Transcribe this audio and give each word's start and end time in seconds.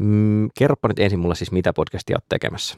Mm, 0.00 0.48
kerropa 0.58 0.88
nyt 0.88 0.98
ensin 0.98 1.18
mulle 1.18 1.34
siis, 1.34 1.52
mitä 1.52 1.72
podcastia 1.72 2.16
olet 2.16 2.28
tekemässä. 2.28 2.76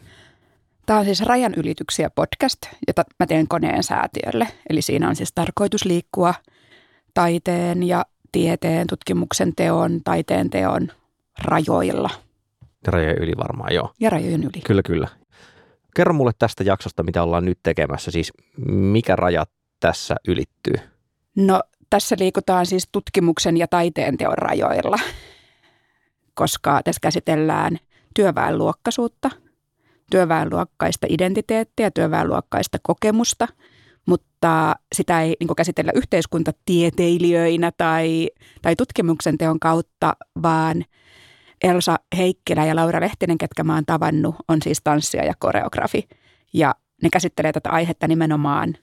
Tämä 0.86 0.98
on 0.98 1.04
siis 1.04 1.20
Rajan 1.20 1.54
ylityksiä 1.56 2.10
podcast, 2.10 2.58
jota 2.86 3.04
mä 3.18 3.26
teen 3.26 3.48
koneen 3.48 3.82
säätiölle. 3.82 4.48
Eli 4.70 4.82
siinä 4.82 5.08
on 5.08 5.16
siis 5.16 5.32
tarkoitus 5.34 5.84
liikkua 5.84 6.34
taiteen 7.14 7.82
ja 7.82 8.06
tieteen, 8.32 8.86
tutkimuksen 8.86 9.54
teon, 9.56 10.00
taiteen 10.04 10.50
teon 10.50 10.88
rajoilla. 11.44 12.10
Rajojen 12.86 13.18
yli 13.18 13.32
varmaan, 13.36 13.74
joo. 13.74 13.92
Ja 14.00 14.10
rajojen 14.10 14.42
yli. 14.42 14.60
Kyllä, 14.66 14.82
kyllä. 14.82 15.08
Kerro 15.96 16.12
mulle 16.12 16.32
tästä 16.38 16.64
jaksosta, 16.64 17.02
mitä 17.02 17.22
ollaan 17.22 17.44
nyt 17.44 17.58
tekemässä. 17.62 18.10
Siis 18.10 18.32
mikä 18.68 19.16
rajat 19.16 19.50
tässä 19.80 20.16
ylittyy? 20.28 20.74
No 21.36 21.60
tässä 21.90 22.16
liikutaan 22.18 22.66
siis 22.66 22.88
tutkimuksen 22.92 23.56
ja 23.56 23.68
taiteen 23.68 24.16
teon 24.16 24.38
rajoilla, 24.38 24.98
koska 26.34 26.80
tässä 26.84 27.00
käsitellään 27.02 27.78
työväenluokkaisuutta, 28.14 29.30
työväenluokkaista 30.10 31.06
identiteettiä, 31.10 31.90
työväenluokkaista 31.90 32.78
kokemusta, 32.82 33.48
mutta 34.06 34.74
sitä 34.94 35.22
ei 35.22 35.36
niin 35.40 35.56
käsitellä 35.56 35.92
yhteiskuntatieteilijöinä 35.94 37.72
tai, 37.76 38.28
tai 38.62 38.76
tutkimuksen 38.76 39.38
teon 39.38 39.60
kautta, 39.60 40.16
vaan 40.42 40.84
Elsa 41.64 41.96
Heikkilä 42.16 42.64
ja 42.64 42.76
Laura 42.76 43.00
Lehtinen, 43.00 43.38
ketkä 43.38 43.64
mä 43.64 43.74
oon 43.74 43.86
tavannut, 43.86 44.34
on 44.48 44.62
siis 44.62 44.80
tanssia 44.84 45.24
ja 45.24 45.34
koreografi. 45.38 46.08
Ja 46.52 46.74
ne 47.02 47.08
käsittelee 47.12 47.52
tätä 47.52 47.70
aihetta 47.70 48.08
nimenomaan 48.08 48.74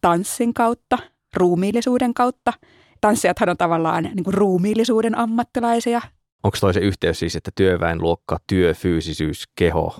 tanssin 0.00 0.54
kautta, 0.54 0.98
ruumiillisuuden 1.34 2.14
kautta. 2.14 2.52
Tanssijathan 3.00 3.48
on 3.48 3.56
tavallaan 3.56 4.04
niin 4.04 4.24
kuin 4.24 4.34
ruumiillisuuden 4.34 5.18
ammattilaisia. 5.18 6.00
Onko 6.42 6.56
toi 6.60 6.74
se 6.74 6.80
yhteys 6.80 7.18
siis, 7.18 7.36
että 7.36 7.50
työväenluokka, 7.54 8.38
työ, 8.46 8.74
fyysisyys, 8.74 9.44
keho? 9.56 9.96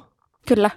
Kyllä. 0.48 0.70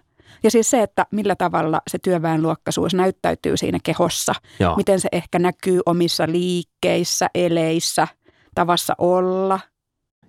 Ja 0.44 0.52
siis 0.52 0.70
se, 0.70 0.82
että 0.82 1.06
millä 1.12 1.36
tavalla 1.36 1.82
se 1.90 1.98
työväenluokkaisuus 2.00 2.94
näyttäytyy 2.94 3.58
siinä 3.58 3.78
kehossa. 3.84 4.34
Joo. 4.60 4.76
Miten 4.76 5.00
se 5.00 5.10
ehkä 5.12 5.40
näkyy 5.40 5.80
omissa 5.86 6.28
liikkeissä, 6.28 7.30
eleissä, 7.36 8.08
tavassa 8.56 8.96
olla. 8.98 9.60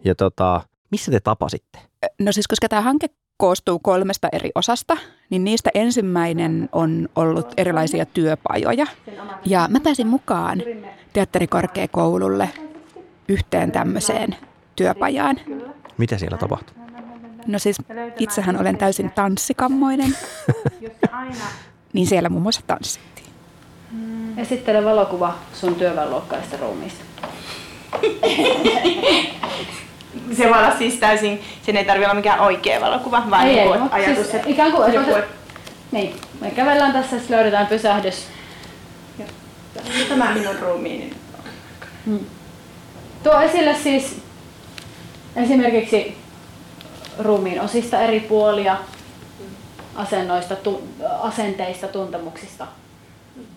Ja 0.04 0.14
tota, 0.14 0.60
missä 0.90 1.10
te 1.10 1.20
tapasitte? 1.20 1.78
No 2.18 2.32
siis, 2.32 2.48
koska 2.48 2.68
tämä 2.68 2.82
hanke 2.82 3.06
koostuu 3.36 3.78
kolmesta 3.78 4.28
eri 4.32 4.50
osasta, 4.54 4.96
niin 5.30 5.44
niistä 5.44 5.70
ensimmäinen 5.74 6.68
on 6.72 7.08
ollut 7.16 7.52
erilaisia 7.56 8.06
työpajoja. 8.06 8.86
Ja 9.44 9.68
mä 9.70 9.80
pääsin 9.80 10.06
mukaan 10.06 10.62
teatterikorkeakoululle 11.12 12.50
yhteen 13.28 13.72
tämmöiseen 13.72 14.36
työpajaan. 14.76 15.40
Mitä 15.98 16.18
siellä 16.18 16.38
tapahtui? 16.38 16.76
No 17.46 17.58
siis 17.58 17.76
itsehän 18.18 18.60
olen 18.60 18.76
täysin 18.76 19.10
tanssikammoinen, 19.10 20.16
niin 21.92 22.06
siellä 22.06 22.28
muun 22.28 22.42
muassa 22.42 22.60
tanssittiin. 22.66 23.26
Esittele 24.36 24.84
valokuva 24.84 25.34
sun 25.52 25.74
työväenluokkaista 25.74 26.56
ruumiista. 26.56 27.04
se 30.36 30.48
voi 30.48 30.58
olla 30.58 30.76
siis 30.78 30.94
täysin, 30.94 31.40
sen 31.62 31.76
ei 31.76 31.84
tarvitse 31.84 32.06
olla 32.06 32.14
mikään 32.14 32.40
oikea 32.40 32.80
valokuva, 32.80 33.22
vaan 33.30 33.46
ei, 33.46 33.56
joku 33.56 33.72
ei, 33.72 33.80
ajatus, 33.90 34.16
siis 34.16 34.34
että 34.34 34.48
ikään 34.48 34.72
kuin 34.72 34.92
joku, 34.92 35.10
niin, 35.92 36.16
me 36.40 36.50
kävellään 36.50 36.92
tässä, 36.92 37.18
sitten 37.18 37.36
löydetään 37.36 37.66
pysähdys. 37.66 38.26
Tämä 40.08 40.34
minun 40.34 40.58
ruumiini. 40.58 41.12
Hmm. 42.06 42.20
Tuo 43.22 43.40
esille 43.40 43.74
siis 43.74 44.25
esimerkiksi 45.36 46.16
ruumiin 47.18 47.60
osista 47.60 48.00
eri 48.00 48.20
puolia, 48.20 48.76
asennoista, 49.94 50.56
tu, 50.56 50.82
asenteista, 51.20 51.88
tuntemuksista. 51.88 52.66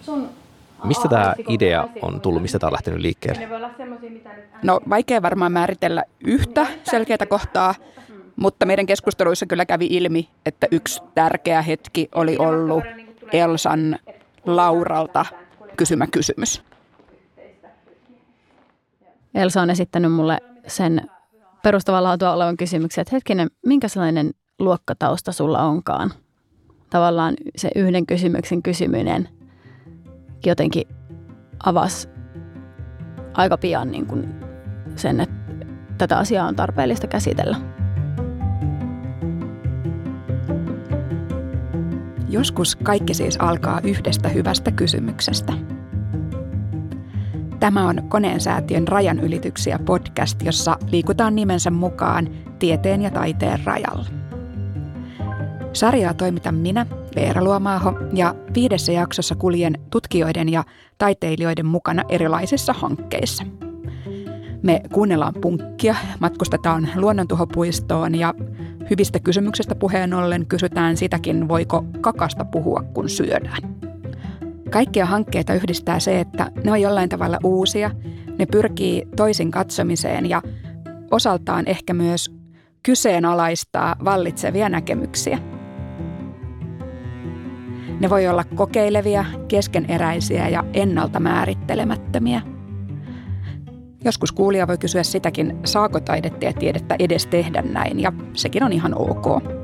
Sun 0.02 0.30
Mistä 0.84 1.08
tämä 1.10 1.34
idea 1.50 1.88
on 2.02 2.22
tullut, 2.22 2.42
mistä 2.42 2.60
tämä 2.60 2.68
on 2.68 2.74
lähtenyt 2.74 3.02
liikkeelle? 3.02 3.48
No 4.64 4.80
vaikea 4.90 5.22
varmaan 5.22 5.52
määritellä 5.52 6.04
yhtä 6.26 6.68
selkeää 6.84 7.26
kohtaa, 7.30 7.76
mutta 8.36 8.66
meidän 8.66 8.86
keskusteluissa 8.86 9.46
kyllä 9.46 9.66
kävi 9.66 9.88
ilmi, 9.90 10.30
että 10.46 10.68
yksi 10.72 11.02
tärkeä 11.16 11.62
hetki 11.62 12.10
oli 12.16 12.38
ollut 12.38 12.84
Elsan 13.34 14.00
Lauralta 14.46 15.26
kysymä 15.78 16.08
kysymys. 16.08 16.64
Elsa 19.36 19.62
on 19.62 19.70
esittänyt 19.70 20.12
mulle 20.12 20.38
sen 20.68 21.10
perustavalla 21.64 22.08
laatua 22.08 22.34
olevan 22.34 22.58
kysymyksen, 22.58 23.02
että 23.02 23.16
hetkinen, 23.16 23.48
minkä 23.66 23.88
sellainen 23.88 24.32
luokkatausta 24.60 25.32
sulla 25.32 25.64
onkaan? 25.64 26.12
Tavallaan 26.90 27.34
se 27.58 27.70
yhden 27.76 28.06
kysymyksen 28.06 28.64
kysyminen 28.64 29.30
jotenkin 30.46 30.84
avasi 31.66 32.10
aika 33.34 33.58
pian 33.58 33.92
niin 33.92 34.06
kuin 34.06 34.36
sen, 34.96 35.20
että 35.20 35.36
tätä 35.98 36.18
asiaa 36.18 36.48
on 36.48 36.56
tarpeellista 36.56 37.08
käsitellä. 37.08 37.58
Joskus 42.30 42.76
kaikki 42.76 43.14
siis 43.14 43.38
alkaa 43.40 43.80
yhdestä 43.84 44.30
hyvästä 44.30 44.72
kysymyksestä. 44.72 45.54
Tämä 47.60 47.88
on 47.88 48.04
Koneen 48.10 48.40
säätiön 48.40 48.88
rajan 48.88 49.20
ylityksiä 49.20 49.80
podcast, 49.86 50.42
jossa 50.42 50.78
liikutaan 50.92 51.36
nimensä 51.36 51.72
mukaan 51.72 52.30
tieteen 52.60 53.02
ja 53.02 53.12
taiteen 53.12 53.60
rajalla. 53.64 54.06
Sarjaa 55.74 56.14
toimitan 56.14 56.56
minä, 56.56 56.86
Veera 57.16 57.44
Luomaaho, 57.44 57.94
ja 58.14 58.36
viidessä 58.56 58.92
jaksossa 58.92 59.36
kuljen 59.36 59.74
tutkijoiden 59.92 60.50
ja 60.50 60.64
taiteilijoiden 60.98 61.66
mukana 61.66 62.04
erilaisissa 62.10 62.74
hankkeissa. 62.74 63.44
Me 64.64 64.82
kuunnellaan 64.94 65.34
punkkia, 65.42 65.96
matkustetaan 66.20 66.90
luonnontuhopuistoon 66.96 68.16
ja 68.16 68.34
hyvistä 68.90 69.20
kysymyksistä 69.20 69.76
puheen 69.76 70.14
ollen 70.14 70.46
kysytään 70.46 70.98
sitäkin, 70.98 71.48
voiko 71.48 71.86
kakasta 72.02 72.46
puhua, 72.46 72.84
kun 72.94 73.10
syödään. 73.10 73.69
Kaikkia 74.70 75.06
hankkeita 75.06 75.54
yhdistää 75.54 76.00
se, 76.00 76.20
että 76.20 76.52
ne 76.64 76.72
on 76.72 76.82
jollain 76.82 77.10
tavalla 77.10 77.38
uusia, 77.44 77.92
ne 78.40 78.46
pyrkii 78.46 79.08
toisin 79.16 79.52
katsomiseen 79.52 80.30
ja 80.30 80.42
osaltaan 81.12 81.68
ehkä 81.68 81.94
myös 81.94 82.36
kyseenalaistaa 82.84 83.96
vallitsevia 84.06 84.70
näkemyksiä. 84.70 85.40
Ne 88.00 88.10
voi 88.10 88.28
olla 88.28 88.44
kokeilevia, 88.44 89.26
keskeneräisiä 89.48 90.50
ja 90.50 90.64
ennalta 90.74 91.20
määrittelemättömiä. 91.20 92.42
Joskus 94.06 94.32
kuulija 94.32 94.68
voi 94.68 94.78
kysyä 94.78 95.04
sitäkin, 95.04 95.60
saako 95.66 96.00
taidetta 96.00 96.46
ja 96.46 96.54
tiedettä 96.54 96.96
edes 97.00 97.28
tehdä 97.28 97.62
näin, 97.62 98.00
ja 98.00 98.14
sekin 98.34 98.64
on 98.64 98.74
ihan 98.74 98.94
ok. 98.98 99.59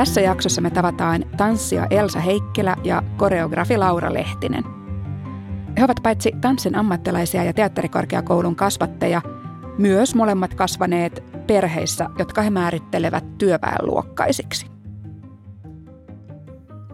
Tässä 0.00 0.20
jaksossa 0.20 0.60
me 0.60 0.70
tavataan 0.70 1.24
tanssija 1.36 1.86
Elsa 1.90 2.20
Heikkilä 2.20 2.76
ja 2.84 3.02
koreografi 3.16 3.76
Laura 3.76 4.14
Lehtinen. 4.14 4.64
He 5.78 5.84
ovat 5.84 6.00
paitsi 6.02 6.32
tanssin 6.40 6.74
ammattilaisia 6.74 7.44
ja 7.44 7.52
teatterikorkeakoulun 7.52 8.56
kasvatteja, 8.56 9.22
myös 9.78 10.14
molemmat 10.14 10.54
kasvaneet 10.54 11.24
perheissä, 11.46 12.08
jotka 12.18 12.42
he 12.42 12.50
määrittelevät 12.50 13.38
työväenluokkaisiksi. 13.38 14.66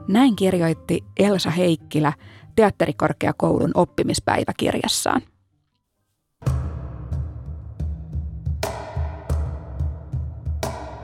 Näin 0.08 0.36
kirjoitti 0.36 1.04
Elsa 1.16 1.50
Heikkilä 1.50 2.12
teatterikorkeakoulun 2.56 3.70
oppimispäiväkirjassaan. 3.74 5.22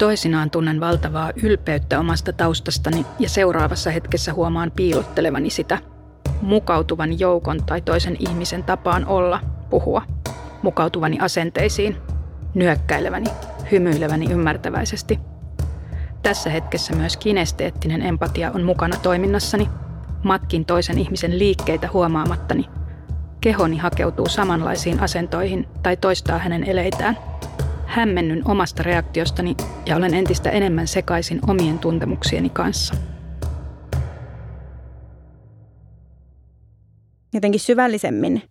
Toisinaan 0.03 0.51
tunnen 0.51 0.81
valtavaa 0.81 1.33
ylpeyttä 1.43 2.01
omasta 2.01 2.33
taustastani 2.33 3.07
ja 3.19 3.29
seuraavassa 3.29 3.91
hetkessä 3.91 4.33
huomaan 4.33 4.73
piilottelevani 4.77 5.51
sitä. 5.51 5.79
Mukautuvan 6.41 7.19
joukon 7.19 7.65
tai 7.67 7.81
toisen 7.81 8.17
ihmisen 8.19 8.63
tapaan 8.63 9.07
olla, 9.07 9.41
puhua. 9.71 10.03
Mukautuvani 10.63 11.19
asenteisiin, 11.21 11.97
nyökkäileväni, 12.55 13.27
hymyileväni 13.73 14.33
ymmärtäväisesti. 14.33 15.19
Tässä 16.23 16.51
hetkessä 16.51 16.95
myös 16.95 17.17
kinesteettinen 17.17 18.03
empatia 18.03 18.51
on 18.55 18.63
mukana 18.63 18.97
toiminnassani. 19.03 19.69
Matkin 20.23 20.65
toisen 20.65 20.99
ihmisen 20.99 21.39
liikkeitä 21.39 21.89
huomaamattani. 21.93 22.69
Kehoni 23.41 23.79
hakeutuu 23.79 24.29
samanlaisiin 24.29 25.01
asentoihin 25.01 25.69
tai 25.83 25.97
toistaa 25.97 26.39
hänen 26.39 26.65
eleitään– 26.65 27.19
hämmennyn 27.93 28.43
omasta 28.45 28.83
reaktiostani 28.83 29.57
ja 29.87 29.97
olen 29.97 30.15
entistä 30.15 30.51
enemmän 30.51 30.89
sekaisin 30.89 31.41
omien 31.47 31.79
tuntemuksieni 31.79 32.51
kanssa. 32.51 32.95
jotenkin 37.33 37.61
syvällisemmin 37.61 38.43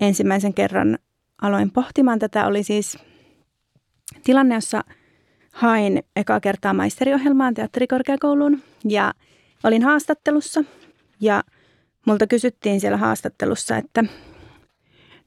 ensimmäisen 0.00 0.54
kerran 0.54 0.98
aloin 1.42 1.70
pohtimaan 1.70 2.18
tätä, 2.18 2.46
oli 2.46 2.62
siis 2.62 2.98
tilanne, 4.24 4.54
jossa 4.54 4.84
hain 5.52 6.02
ekaa 6.16 6.40
kertaa 6.40 6.74
maisteriohjelmaan 6.74 7.54
teatterikorkeakouluun 7.54 8.62
ja 8.84 9.14
olin 9.64 9.82
haastattelussa 9.82 10.64
ja 11.20 11.44
multa 12.06 12.26
kysyttiin 12.26 12.80
siellä 12.80 12.96
haastattelussa, 12.96 13.76
että 13.76 14.04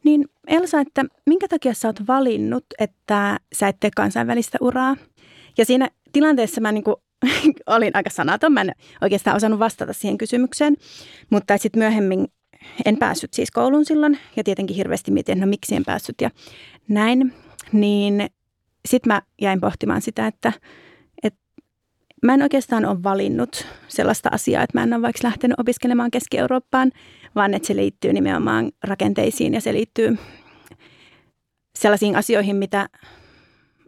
niin 0.05 0.25
Elsa, 0.47 0.79
että 0.79 1.05
minkä 1.25 1.47
takia 1.47 1.73
sä 1.73 1.87
oot 1.87 2.07
valinnut, 2.07 2.65
että 2.79 3.39
sä 3.53 3.67
et 3.67 3.77
tee 3.79 3.89
kansainvälistä 3.95 4.57
uraa? 4.61 4.95
Ja 5.57 5.65
siinä 5.65 5.89
tilanteessa 6.11 6.61
mä 6.61 6.71
niin 6.71 6.83
kuin 6.83 6.95
olin 7.67 7.91
aika 7.93 8.09
sanaton, 8.09 8.53
mä 8.53 8.61
en 8.61 8.71
oikeastaan 9.01 9.35
osannut 9.35 9.59
vastata 9.59 9.93
siihen 9.93 10.17
kysymykseen, 10.17 10.75
mutta 11.29 11.57
sitten 11.57 11.79
myöhemmin 11.79 12.27
en 12.85 12.97
päässyt 12.97 13.33
siis 13.33 13.51
kouluun 13.51 13.85
silloin. 13.85 14.19
Ja 14.35 14.43
tietenkin 14.43 14.75
hirveästi 14.75 15.11
mietin, 15.11 15.39
no 15.39 15.47
miksi 15.47 15.75
en 15.75 15.85
päässyt 15.85 16.21
ja 16.21 16.29
näin, 16.87 17.33
niin 17.71 18.29
sitten 18.85 19.13
mä 19.13 19.21
jäin 19.41 19.61
pohtimaan 19.61 20.01
sitä, 20.01 20.27
että, 20.27 20.53
mä 22.25 22.33
en 22.33 22.41
oikeastaan 22.41 22.85
ole 22.85 23.03
valinnut 23.03 23.67
sellaista 23.87 24.29
asiaa, 24.31 24.63
että 24.63 24.77
mä 24.77 24.83
en 24.83 24.93
ole 24.93 25.01
vaikka 25.01 25.27
lähtenyt 25.27 25.59
opiskelemaan 25.59 26.11
Keski-Eurooppaan, 26.11 26.91
vaan 27.35 27.53
että 27.53 27.67
se 27.67 27.75
liittyy 27.75 28.13
nimenomaan 28.13 28.71
rakenteisiin 28.83 29.53
ja 29.53 29.61
se 29.61 29.73
liittyy 29.73 30.17
sellaisiin 31.79 32.15
asioihin, 32.15 32.55
mitä, 32.55 32.89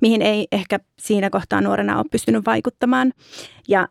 mihin 0.01 0.21
ei 0.21 0.47
ehkä 0.51 0.79
siinä 0.99 1.29
kohtaa 1.29 1.61
nuorena 1.61 1.97
ole 1.97 2.05
pystynyt 2.11 2.45
vaikuttamaan. 2.45 3.13
Ja 3.67 3.87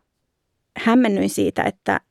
hämmennyin 0.77 1.29
siitä, 1.29 1.63
että 1.63 2.01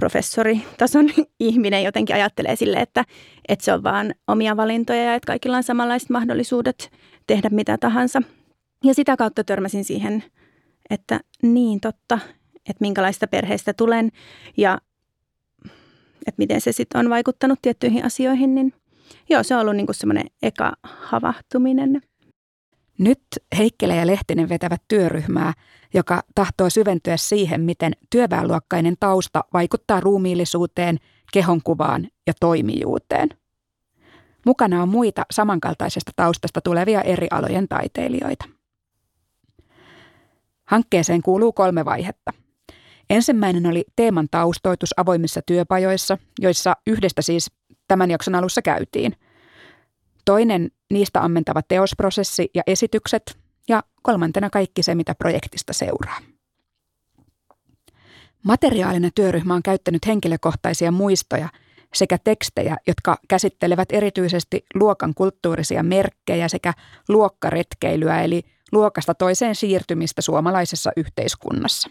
professoritason 0.00 1.10
ihminen 1.40 1.84
jotenkin 1.84 2.16
ajattelee 2.16 2.56
sille, 2.56 2.76
että, 2.76 3.04
että 3.48 3.64
se 3.64 3.72
on 3.72 3.82
vaan 3.82 4.14
omia 4.26 4.56
valintoja 4.56 5.04
ja 5.04 5.14
että 5.14 5.26
kaikilla 5.26 5.56
on 5.56 5.62
samanlaiset 5.62 6.10
mahdollisuudet 6.10 6.90
tehdä 7.26 7.48
mitä 7.52 7.78
tahansa. 7.78 8.22
Ja 8.84 8.94
sitä 8.94 9.16
kautta 9.16 9.44
törmäsin 9.44 9.84
siihen, 9.84 10.24
että 10.90 11.20
niin 11.42 11.80
totta, 11.80 12.18
että 12.56 12.80
minkälaista 12.80 13.26
perheestä 13.26 13.72
tulen 13.72 14.10
ja 14.56 14.78
että 16.26 16.38
miten 16.38 16.60
se 16.60 16.72
sitten 16.72 16.98
on 16.98 17.10
vaikuttanut 17.10 17.58
tiettyihin 17.62 18.04
asioihin, 18.04 18.54
niin 18.54 18.72
joo, 19.30 19.42
se 19.42 19.54
on 19.54 19.60
ollut 19.60 19.76
niinku 19.76 19.92
semmoinen 19.92 20.26
eka 20.42 20.72
havahtuminen. 20.82 22.02
Nyt 22.98 23.22
Heikkilä 23.58 23.94
ja 23.94 24.06
Lehtinen 24.06 24.48
vetävät 24.48 24.82
työryhmää, 24.88 25.52
joka 25.94 26.22
tahtoo 26.34 26.70
syventyä 26.70 27.16
siihen, 27.16 27.60
miten 27.60 27.92
työväenluokkainen 28.10 28.94
tausta 29.00 29.44
vaikuttaa 29.52 30.00
ruumiillisuuteen, 30.00 30.98
kehonkuvaan 31.32 32.08
ja 32.26 32.32
toimijuuteen. 32.40 33.28
Mukana 34.46 34.82
on 34.82 34.88
muita 34.88 35.26
samankaltaisesta 35.30 36.12
taustasta 36.16 36.60
tulevia 36.60 37.02
eri 37.02 37.26
alojen 37.30 37.68
taiteilijoita. 37.68 38.44
Hankkeeseen 40.64 41.22
kuuluu 41.22 41.52
kolme 41.52 41.84
vaihetta. 41.84 42.32
Ensimmäinen 43.10 43.66
oli 43.66 43.84
teeman 43.96 44.28
taustoitus 44.30 44.94
avoimissa 44.96 45.40
työpajoissa, 45.46 46.18
joissa 46.40 46.76
yhdestä 46.86 47.22
siis 47.22 47.50
tämän 47.88 48.10
jakson 48.10 48.34
alussa 48.34 48.62
käytiin. 48.62 49.16
Toinen 50.24 50.70
niistä 50.90 51.22
ammentava 51.22 51.62
teosprosessi 51.62 52.50
ja 52.54 52.62
esitykset 52.66 53.38
ja 53.68 53.82
kolmantena 54.02 54.50
kaikki 54.50 54.82
se, 54.82 54.94
mitä 54.94 55.14
projektista 55.14 55.72
seuraa. 55.72 56.18
Materiaalina 58.42 59.10
työryhmä 59.14 59.54
on 59.54 59.62
käyttänyt 59.62 60.06
henkilökohtaisia 60.06 60.90
muistoja 60.90 61.48
sekä 61.94 62.18
tekstejä, 62.24 62.76
jotka 62.86 63.16
käsittelevät 63.28 63.88
erityisesti 63.92 64.64
luokan 64.74 65.14
kulttuurisia 65.14 65.82
merkkejä 65.82 66.48
sekä 66.48 66.72
luokkaretkeilyä 67.08 68.22
eli 68.22 68.42
luokasta 68.74 69.14
toiseen 69.14 69.54
siirtymistä 69.54 70.22
suomalaisessa 70.22 70.90
yhteiskunnassa. 70.96 71.90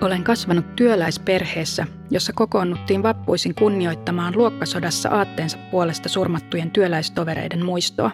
Olen 0.00 0.24
kasvanut 0.24 0.76
työläisperheessä, 0.76 1.86
jossa 2.10 2.32
kokoonnuttiin 2.32 3.02
vappuisin 3.02 3.54
kunnioittamaan 3.54 4.36
luokkasodassa 4.36 5.08
aatteensa 5.08 5.58
puolesta 5.70 6.08
surmattujen 6.08 6.70
työläistovereiden 6.70 7.64
muistoa. 7.64 8.10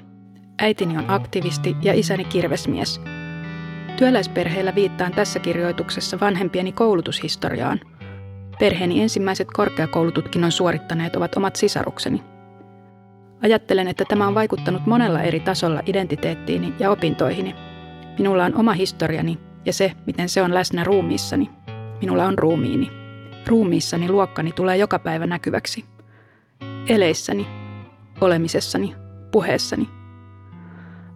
Äitini 0.63 0.99
on 0.99 1.11
aktivisti 1.11 1.77
ja 1.83 1.95
isäni 1.95 2.25
kirvesmies. 2.25 3.01
Työläisperheellä 3.97 4.75
viittaan 4.75 5.13
tässä 5.13 5.39
kirjoituksessa 5.39 6.21
vanhempieni 6.21 6.73
koulutushistoriaan. 6.73 7.81
Perheeni 8.59 9.03
ensimmäiset 9.03 9.49
korkeakoulututkinnon 9.53 10.53
suorittaneet 10.53 11.17
ovat 11.17 11.37
omat 11.37 11.57
sisarukseni. 11.57 12.23
Ajattelen, 13.43 13.89
että 13.89 14.05
tämä 14.09 14.27
on 14.27 14.35
vaikuttanut 14.35 14.87
monella 14.87 15.23
eri 15.23 15.41
tasolla 15.41 15.83
identiteettiini 15.87 16.75
ja 16.79 16.91
opintoihini. 16.91 17.55
Minulla 18.19 18.45
on 18.45 18.55
oma 18.55 18.73
historiani 18.73 19.39
ja 19.65 19.73
se, 19.73 19.93
miten 20.07 20.29
se 20.29 20.43
on 20.43 20.55
läsnä 20.55 20.85
ruumiissani– 20.85 21.51
Minulla 22.01 22.25
on 22.25 22.39
ruumiini. 22.39 22.91
Ruumiissani 23.47 24.09
luokkani 24.09 24.53
tulee 24.53 24.77
joka 24.77 24.99
päivä 24.99 25.27
näkyväksi. 25.27 25.85
Eleissäni, 26.89 27.47
olemisessani, 28.21 28.95
puheessani. 29.33 29.89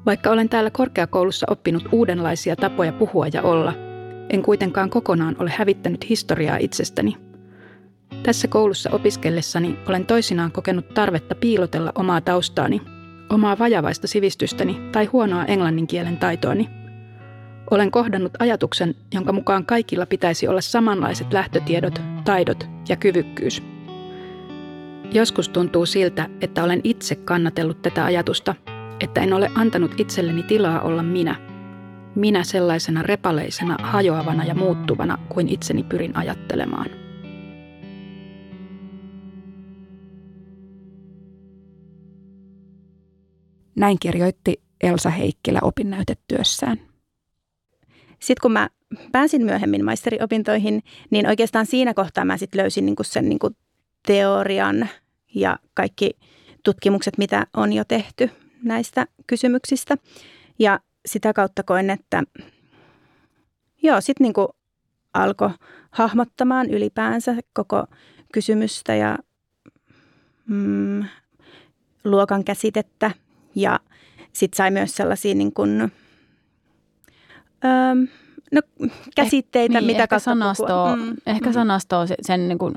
Vaikka 0.06 0.30
olen 0.30 0.48
täällä 0.48 0.70
korkeakoulussa 0.70 1.46
oppinut 1.50 1.88
uudenlaisia 1.92 2.56
tapoja 2.56 2.92
puhua 2.92 3.26
ja 3.32 3.42
olla, 3.42 3.72
en 4.30 4.42
kuitenkaan 4.42 4.90
kokonaan 4.90 5.36
ole 5.38 5.50
hävittänyt 5.56 6.08
historiaa 6.08 6.56
itsestäni. 6.56 7.16
Tässä 8.22 8.48
koulussa 8.48 8.90
opiskellessani 8.92 9.78
olen 9.88 10.06
toisinaan 10.06 10.52
kokenut 10.52 10.88
tarvetta 10.94 11.34
piilotella 11.34 11.92
omaa 11.94 12.20
taustaani, 12.20 12.82
omaa 13.30 13.58
vajavaista 13.58 14.06
sivistystäni 14.06 14.80
tai 14.92 15.04
huonoa 15.04 15.44
englannin 15.44 15.86
kielen 15.86 16.16
taitoani– 16.16 16.68
olen 17.70 17.90
kohdannut 17.90 18.32
ajatuksen, 18.38 18.94
jonka 19.14 19.32
mukaan 19.32 19.66
kaikilla 19.66 20.06
pitäisi 20.06 20.48
olla 20.48 20.60
samanlaiset 20.60 21.32
lähtötiedot, 21.32 22.02
taidot 22.24 22.68
ja 22.88 22.96
kyvykkyys. 22.96 23.62
Joskus 25.12 25.48
tuntuu 25.48 25.86
siltä, 25.86 26.28
että 26.40 26.64
olen 26.64 26.80
itse 26.84 27.14
kannatellut 27.14 27.82
tätä 27.82 28.04
ajatusta, 28.04 28.54
että 29.00 29.20
en 29.20 29.32
ole 29.32 29.50
antanut 29.54 30.00
itselleni 30.00 30.42
tilaa 30.42 30.80
olla 30.80 31.02
minä. 31.02 31.36
Minä 32.14 32.44
sellaisena 32.44 33.02
repaleisena, 33.02 33.76
hajoavana 33.82 34.44
ja 34.44 34.54
muuttuvana 34.54 35.18
kuin 35.28 35.48
itseni 35.48 35.82
pyrin 35.82 36.16
ajattelemaan. 36.16 37.03
Näin 43.76 43.96
kirjoitti 44.00 44.62
Elsa 44.80 45.10
Heikkilä 45.10 45.58
opinnäytetyössään. 45.62 46.80
Sitten 48.20 48.42
kun 48.42 48.52
mä 48.52 48.68
pääsin 49.12 49.44
myöhemmin 49.44 49.84
maisteriopintoihin, 49.84 50.82
niin 51.10 51.26
oikeastaan 51.26 51.66
siinä 51.66 51.94
kohtaa 51.94 52.24
mä 52.24 52.36
sitten 52.36 52.60
löysin 52.60 52.86
niinku 52.86 53.02
sen 53.02 53.28
niinku 53.28 53.50
teorian 54.06 54.88
ja 55.34 55.58
kaikki 55.74 56.10
tutkimukset, 56.64 57.18
mitä 57.18 57.46
on 57.56 57.72
jo 57.72 57.84
tehty 57.84 58.30
näistä 58.62 59.06
kysymyksistä. 59.26 59.96
Ja 60.58 60.80
sitä 61.06 61.32
kautta 61.32 61.62
koin, 61.62 61.90
että 61.90 62.22
joo, 63.82 64.00
sitten 64.00 64.24
niinku 64.24 64.48
alkoi 65.14 65.50
hahmottamaan 65.90 66.70
ylipäänsä 66.70 67.36
koko 67.52 67.84
kysymystä 68.32 68.94
ja 68.94 69.18
mm, 70.46 71.04
luokan 72.04 72.44
käsitettä. 72.44 73.10
Ja 73.54 73.80
sitten 74.32 74.56
sai 74.56 74.70
myös 74.70 74.96
sellaisia 74.96 75.34
niin 75.34 75.52
kuin, 75.52 75.92
Öö, 77.64 77.94
no, 78.52 78.60
käsitteitä, 79.16 79.78
eh, 79.78 79.84
mitä 79.84 80.02
ehkä 80.02 80.18
sanastoa, 80.18 80.96
mm, 80.96 81.16
ehkä 81.26 81.50
mm. 81.50 81.54
sanastoa 81.54 82.06
sen, 82.22 82.48
niin 82.48 82.58
kuin, 82.58 82.74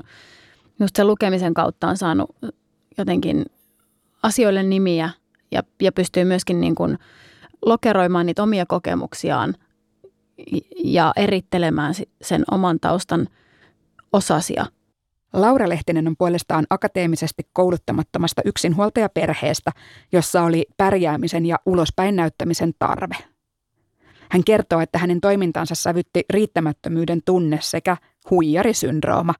just 0.80 0.96
sen 0.96 1.06
lukemisen 1.06 1.54
kautta 1.54 1.88
on 1.88 1.96
saanut 1.96 2.36
jotenkin 2.98 3.44
asioille 4.22 4.62
nimiä 4.62 5.10
ja, 5.50 5.62
ja 5.82 5.92
pystyy 5.92 6.24
myöskin 6.24 6.60
niin 6.60 6.74
kuin 6.74 6.98
lokeroimaan 7.66 8.26
niitä 8.26 8.42
omia 8.42 8.66
kokemuksiaan 8.66 9.54
ja 10.84 11.12
erittelemään 11.16 11.94
sen 12.22 12.44
oman 12.50 12.80
taustan 12.80 13.28
osasia. 14.12 14.66
Laura 15.32 15.68
Lehtinen 15.68 16.06
on 16.06 16.16
puolestaan 16.18 16.66
akateemisesti 16.70 17.42
kouluttamattomasta 17.52 18.42
yksinhuoltajaperheestä, 18.44 19.72
jossa 20.12 20.42
oli 20.42 20.66
pärjäämisen 20.76 21.46
ja 21.46 21.58
ulospäin 21.66 22.16
näyttämisen 22.16 22.72
tarve. 22.78 23.14
Hän 24.30 24.44
kertoo, 24.44 24.80
että 24.80 24.98
hänen 24.98 25.20
toimintansa 25.20 25.74
sävytti 25.74 26.24
riittämättömyyden 26.30 27.22
tunne 27.24 27.58
sekä 27.62 27.96
huijarisyndrooma, 28.30 29.34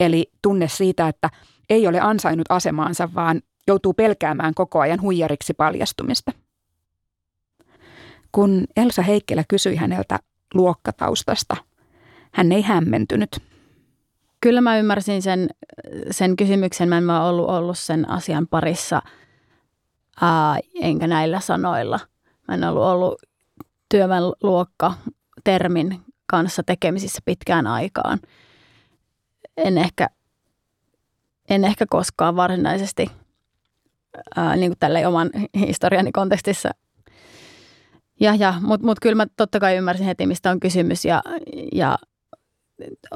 eli 0.00 0.30
tunne 0.42 0.68
siitä, 0.68 1.08
että 1.08 1.30
ei 1.70 1.86
ole 1.86 2.00
ansainnut 2.00 2.46
asemaansa, 2.48 3.08
vaan 3.14 3.40
joutuu 3.66 3.92
pelkäämään 3.92 4.54
koko 4.54 4.80
ajan 4.80 5.00
huijariksi 5.00 5.54
paljastumista. 5.54 6.32
Kun 8.32 8.64
Elsa 8.76 9.02
Heikkilä 9.02 9.44
kysyi 9.48 9.76
häneltä 9.76 10.18
luokkataustasta, 10.54 11.56
hän 12.32 12.52
ei 12.52 12.62
hämmentynyt. 12.62 13.49
Kyllä 14.40 14.60
mä 14.60 14.78
ymmärsin 14.78 15.22
sen, 15.22 15.48
sen 16.10 16.36
kysymyksen. 16.36 16.88
Mä 16.88 16.98
en 16.98 17.04
mä 17.04 17.24
ollut, 17.24 17.48
ollut 17.48 17.78
sen 17.78 18.10
asian 18.10 18.46
parissa, 18.46 19.02
ää, 20.20 20.58
enkä 20.82 21.06
näillä 21.06 21.40
sanoilla. 21.40 22.00
Mä 22.48 22.54
en 22.54 22.64
ollut 22.64 22.84
ollut 22.84 23.22
työväenluokka 23.88 24.94
termin 25.44 26.00
kanssa 26.26 26.62
tekemisissä 26.62 27.22
pitkään 27.24 27.66
aikaan. 27.66 28.18
En 29.56 29.78
ehkä, 29.78 30.06
en 31.50 31.64
ehkä 31.64 31.86
koskaan 31.90 32.36
varsinaisesti 32.36 33.06
ää, 34.36 34.56
niin 34.56 34.70
kuin 34.70 34.78
tälle 34.78 35.06
oman 35.06 35.30
historiani 35.58 36.12
kontekstissa. 36.12 36.70
Ja, 38.20 38.34
ja 38.34 38.54
mutta 38.60 38.86
mut 38.86 39.00
kyllä 39.00 39.14
mä 39.14 39.26
totta 39.36 39.60
kai 39.60 39.76
ymmärsin 39.76 40.06
heti, 40.06 40.26
mistä 40.26 40.50
on 40.50 40.60
kysymys 40.60 41.04
ja, 41.04 41.22
ja 41.72 41.98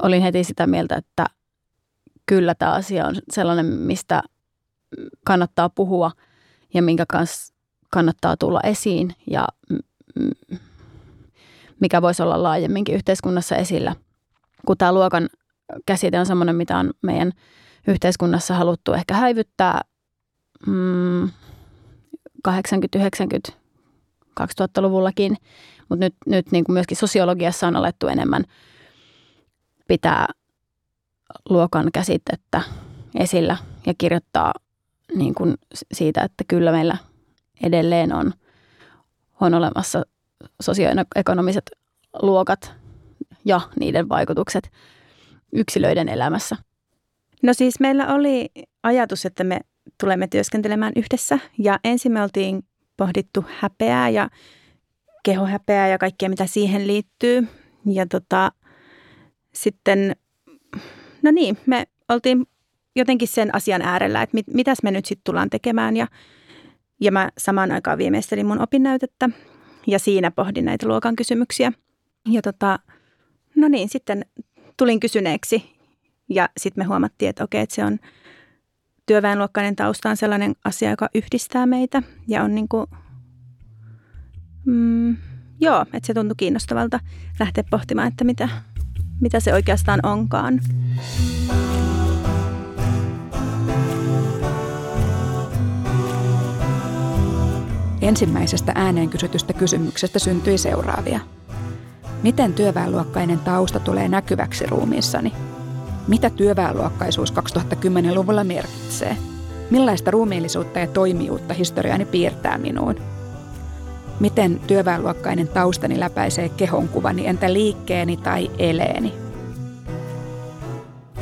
olin 0.03 0.21
heti 0.21 0.43
sitä 0.43 0.67
mieltä, 0.67 0.95
että 0.95 1.25
kyllä 2.25 2.55
tämä 2.55 2.71
asia 2.71 3.07
on 3.07 3.15
sellainen, 3.31 3.65
mistä 3.65 4.23
kannattaa 5.25 5.69
puhua 5.69 6.11
ja 6.73 6.81
minkä 6.81 7.05
kanssa 7.07 7.53
kannattaa 7.91 8.37
tulla 8.37 8.59
esiin 8.63 9.15
ja 9.31 9.47
mikä 11.79 12.01
voisi 12.01 12.23
olla 12.23 12.43
laajemminkin 12.43 12.95
yhteiskunnassa 12.95 13.55
esillä. 13.55 13.95
Kun 14.65 14.77
tämä 14.77 14.93
luokan 14.93 15.29
käsite 15.85 16.19
on 16.19 16.25
sellainen, 16.25 16.55
mitä 16.55 16.77
on 16.77 16.93
meidän 17.01 17.31
yhteiskunnassa 17.87 18.53
haluttu 18.53 18.93
ehkä 18.93 19.13
häivyttää 19.13 19.81
mm, 20.67 21.29
80, 22.43 22.99
90, 22.99 23.51
2000-luvullakin, 24.41 25.37
mutta 25.89 26.05
nyt, 26.05 26.15
nyt 26.25 26.51
niin 26.51 26.63
kuin 26.63 26.73
myöskin 26.73 26.97
sosiologiassa 26.97 27.67
on 27.67 27.75
alettu 27.75 28.07
enemmän 28.07 28.43
pitää 29.87 30.27
luokan 31.49 31.89
käsitettä 31.93 32.61
esillä 33.19 33.57
ja 33.85 33.93
kirjoittaa 33.97 34.53
niin 35.15 35.35
kuin 35.35 35.55
siitä, 35.93 36.23
että 36.23 36.43
kyllä 36.47 36.71
meillä 36.71 36.97
edelleen 37.63 38.13
on, 38.13 38.33
on 39.41 39.53
olemassa 39.53 40.03
sosioekonomiset 40.61 41.71
luokat 42.21 42.73
ja 43.45 43.61
niiden 43.79 44.09
vaikutukset 44.09 44.71
yksilöiden 45.53 46.09
elämässä. 46.09 46.55
No 47.43 47.53
siis 47.53 47.79
meillä 47.79 48.13
oli 48.13 48.49
ajatus, 48.83 49.25
että 49.25 49.43
me 49.43 49.59
tulemme 49.99 50.27
työskentelemään 50.27 50.93
yhdessä 50.95 51.39
ja 51.57 51.79
ensin 51.83 52.11
me 52.11 52.23
oltiin 52.23 52.63
pohdittu 52.97 53.45
häpeää 53.59 54.09
ja 54.09 54.29
kehohäpeää 55.23 55.87
ja 55.87 55.97
kaikkea 55.97 56.29
mitä 56.29 56.45
siihen 56.45 56.87
liittyy. 56.87 57.47
Ja 57.85 58.05
tota, 58.05 58.51
sitten, 59.55 60.15
no 61.21 61.31
niin, 61.31 61.57
me 61.65 61.87
oltiin 62.09 62.47
jotenkin 62.95 63.27
sen 63.27 63.55
asian 63.55 63.81
äärellä, 63.81 64.21
että 64.21 64.35
mit, 64.37 64.47
mitäs 64.53 64.77
me 64.83 64.91
nyt 64.91 65.05
sitten 65.05 65.23
tullaan 65.23 65.49
tekemään 65.49 65.97
ja, 65.97 66.07
ja 67.01 67.11
mä 67.11 67.29
samaan 67.37 67.71
aikaan 67.71 67.97
viimeistelin 67.97 68.45
mun 68.45 68.61
opinnäytettä 68.61 69.29
ja 69.87 69.99
siinä 69.99 70.31
pohdin 70.31 70.65
näitä 70.65 70.87
luokan 70.87 71.15
kysymyksiä. 71.15 71.71
Ja 72.31 72.41
tota, 72.41 72.79
no 73.55 73.67
niin, 73.67 73.89
sitten 73.89 74.25
tulin 74.77 74.99
kysyneeksi 74.99 75.75
ja 76.29 76.49
sitten 76.57 76.83
me 76.83 76.87
huomattiin, 76.87 77.29
että 77.29 77.43
okei, 77.43 77.61
että 77.61 77.75
se 77.75 77.85
on 77.85 77.99
työväenluokkainen 79.05 79.75
tausta 79.75 80.09
on 80.09 80.17
sellainen 80.17 80.55
asia, 80.65 80.89
joka 80.89 81.09
yhdistää 81.15 81.65
meitä 81.65 82.03
ja 82.27 82.43
on 82.43 82.55
niin 82.55 82.67
kuin, 82.67 82.87
mm, 84.65 85.17
joo, 85.61 85.81
että 85.81 86.07
se 86.07 86.13
tuntui 86.13 86.35
kiinnostavalta 86.37 86.99
lähteä 87.39 87.63
pohtimaan, 87.71 88.07
että 88.07 88.23
mitä, 88.23 88.49
mitä 89.21 89.39
se 89.39 89.53
oikeastaan 89.53 89.99
onkaan. 90.03 90.59
Ensimmäisestä 98.01 98.71
ääneen 98.75 99.09
kysytystä 99.09 99.53
kysymyksestä 99.53 100.19
syntyi 100.19 100.57
seuraavia. 100.57 101.19
Miten 102.23 102.53
työväenluokkainen 102.53 103.39
tausta 103.39 103.79
tulee 103.79 104.07
näkyväksi 104.07 104.65
ruumiissani? 104.65 105.33
Mitä 106.07 106.29
työväenluokkaisuus 106.29 107.33
2010-luvulla 107.33 108.43
merkitsee? 108.43 109.17
Millaista 109.69 110.11
ruumiillisuutta 110.11 110.79
ja 110.79 110.87
toimijuutta 110.87 111.53
historiani 111.53 112.05
piirtää 112.05 112.57
minuun? 112.57 113.14
Miten 114.19 114.59
työväenluokkainen 114.67 115.47
taustani 115.47 115.99
läpäisee 115.99 116.49
kehonkuvani, 116.49 117.27
entä 117.27 117.53
liikkeeni 117.53 118.17
tai 118.17 118.51
eleeni? 118.57 119.13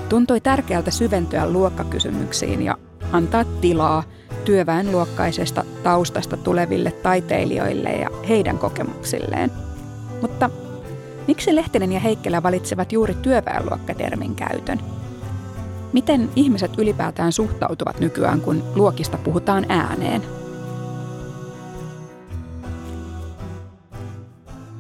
Tuntui 0.10 0.42
tärkeältä 0.42 0.92
syventyä 0.92 1.50
luokkakysymyksiin 1.50 2.62
ja 2.62 2.78
antaa 3.12 3.44
tilaa 3.62 4.04
työväenluokkaisesta 4.46 5.64
taustasta 5.84 6.38
tuleville 6.38 6.92
taiteilijoille 6.92 7.90
ja 7.90 8.10
heidän 8.30 8.58
kokemuksilleen. 8.58 9.52
Mutta 10.22 10.50
miksi 11.28 11.56
Lehtinen 11.56 11.92
ja 11.92 12.00
Heikkelä 12.00 12.44
valitsevat 12.44 12.92
juuri 12.92 13.14
työväenluokkatermin 13.14 14.36
käytön? 14.36 14.80
Miten 15.94 16.30
ihmiset 16.36 16.72
ylipäätään 16.78 17.32
suhtautuvat 17.32 18.00
nykyään, 18.00 18.42
kun 18.42 18.64
luokista 18.76 19.18
puhutaan 19.18 19.66
ääneen? 19.70 20.43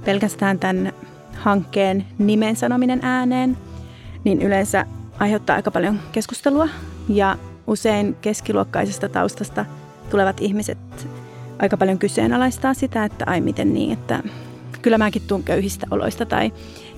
Pelkästään 0.05 0.59
tämän 0.59 0.93
hankkeen 1.35 2.05
nimen 2.17 2.55
sanominen 2.55 2.99
ääneen, 3.01 3.57
niin 4.23 4.41
yleensä 4.41 4.85
aiheuttaa 5.19 5.55
aika 5.55 5.71
paljon 5.71 5.99
keskustelua 6.11 6.67
ja 7.09 7.37
usein 7.67 8.15
keskiluokkaisesta 8.21 9.09
taustasta 9.09 9.65
tulevat 10.09 10.41
ihmiset 10.41 10.77
aika 11.59 11.77
paljon 11.77 11.99
kyseenalaistaa 11.99 12.73
sitä, 12.73 13.05
että 13.05 13.25
ai 13.27 13.41
miten 13.41 13.73
niin, 13.73 13.93
että 13.93 14.23
kyllä 14.81 14.97
mäkin 14.97 15.21
tuun 15.27 15.43
köyhistä 15.43 15.87
oloista 15.91 16.25
tai 16.25 16.51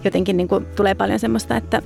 jotenkin 0.03 0.38
niin 0.38 0.47
kuin 0.47 0.65
tulee 0.65 0.95
paljon 0.95 1.19
semmoista, 1.19 1.57
että, 1.57 1.81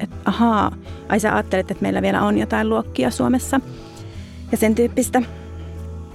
että 0.00 0.16
ahaa, 0.24 0.76
ai 1.08 1.20
sä 1.20 1.34
ajattelet, 1.34 1.70
että 1.70 1.82
meillä 1.82 2.02
vielä 2.02 2.22
on 2.22 2.38
jotain 2.38 2.68
luokkia 2.68 3.10
Suomessa 3.10 3.60
ja 4.52 4.58
sen 4.58 4.74
tyyppistä. 4.74 5.22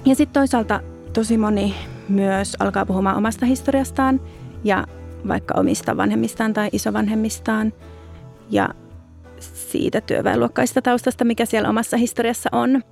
Ja 0.04 0.14
sitten 0.14 0.40
toisaalta 0.40 0.80
tosi 1.12 1.38
moni 1.38 1.74
myös 2.08 2.56
alkaa 2.60 2.86
puhumaan 2.86 3.16
omasta 3.16 3.46
historiastaan 3.46 4.20
ja 4.64 4.86
vaikka 5.28 5.54
omista 5.56 5.96
vanhemmistaan 5.96 6.52
tai 6.52 6.68
isovanhemmistaan. 6.72 7.72
Ja 8.50 8.68
siitä 9.40 10.00
työväenluokkaista 10.00 10.82
taustasta, 10.82 11.24
mikä 11.24 11.46
siellä 11.46 11.68
omassa 11.68 11.96
historiassa 11.96 12.48
on. 12.52 12.82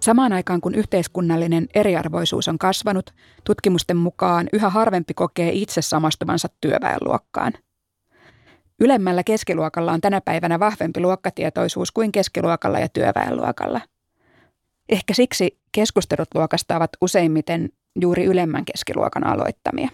Samaan 0.00 0.32
aikaan 0.32 0.60
kun 0.60 0.74
yhteiskunnallinen 0.74 1.66
eriarvoisuus 1.74 2.48
on 2.48 2.58
kasvanut, 2.58 3.10
tutkimusten 3.44 3.96
mukaan 3.96 4.48
yhä 4.52 4.70
harvempi 4.70 5.14
kokee 5.14 5.50
itse 5.52 5.82
samastuvansa 5.82 6.48
työväenluokkaan. 6.60 7.52
Ylemmällä 8.80 9.22
keskiluokalla 9.24 9.92
on 9.92 10.00
tänä 10.00 10.20
päivänä 10.20 10.60
vahvempi 10.60 11.00
luokkatietoisuus 11.00 11.92
kuin 11.92 12.12
keskiluokalla 12.12 12.78
ja 12.78 12.88
työväenluokalla. 12.88 13.80
Ehkä 14.88 15.14
siksi 15.14 15.58
keskustelut 15.76 16.28
luokasta 16.34 16.76
ovat 16.76 16.90
useimmiten 17.00 17.68
juuri 18.00 18.24
ylemmän 18.24 18.64
keskiluokan 18.64 19.26
aloittamia. 19.26 19.88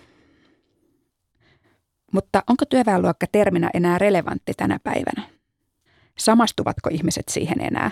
Mutta 2.12 2.42
onko 2.50 2.64
työväenluokka 2.64 3.26
terminä 3.32 3.70
enää 3.74 3.98
relevantti 3.98 4.52
tänä 4.56 4.78
päivänä? 4.84 5.22
Samastuvatko 6.18 6.90
ihmiset 6.92 7.28
siihen 7.28 7.60
enää? 7.60 7.90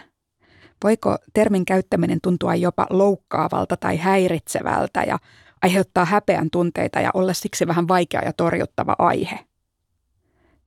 Voiko 0.84 1.16
termin 1.32 1.64
käyttäminen 1.64 2.18
tuntua 2.22 2.54
jopa 2.54 2.86
loukkaavalta 2.90 3.76
tai 3.76 3.96
häiritsevältä 3.96 5.02
ja 5.02 5.18
aiheuttaa 5.62 6.04
häpeän 6.04 6.50
tunteita 6.50 7.00
ja 7.00 7.10
olla 7.14 7.32
siksi 7.32 7.66
vähän 7.66 7.88
vaikea 7.88 8.22
ja 8.24 8.32
torjuttava 8.32 8.96
aihe? 8.98 9.38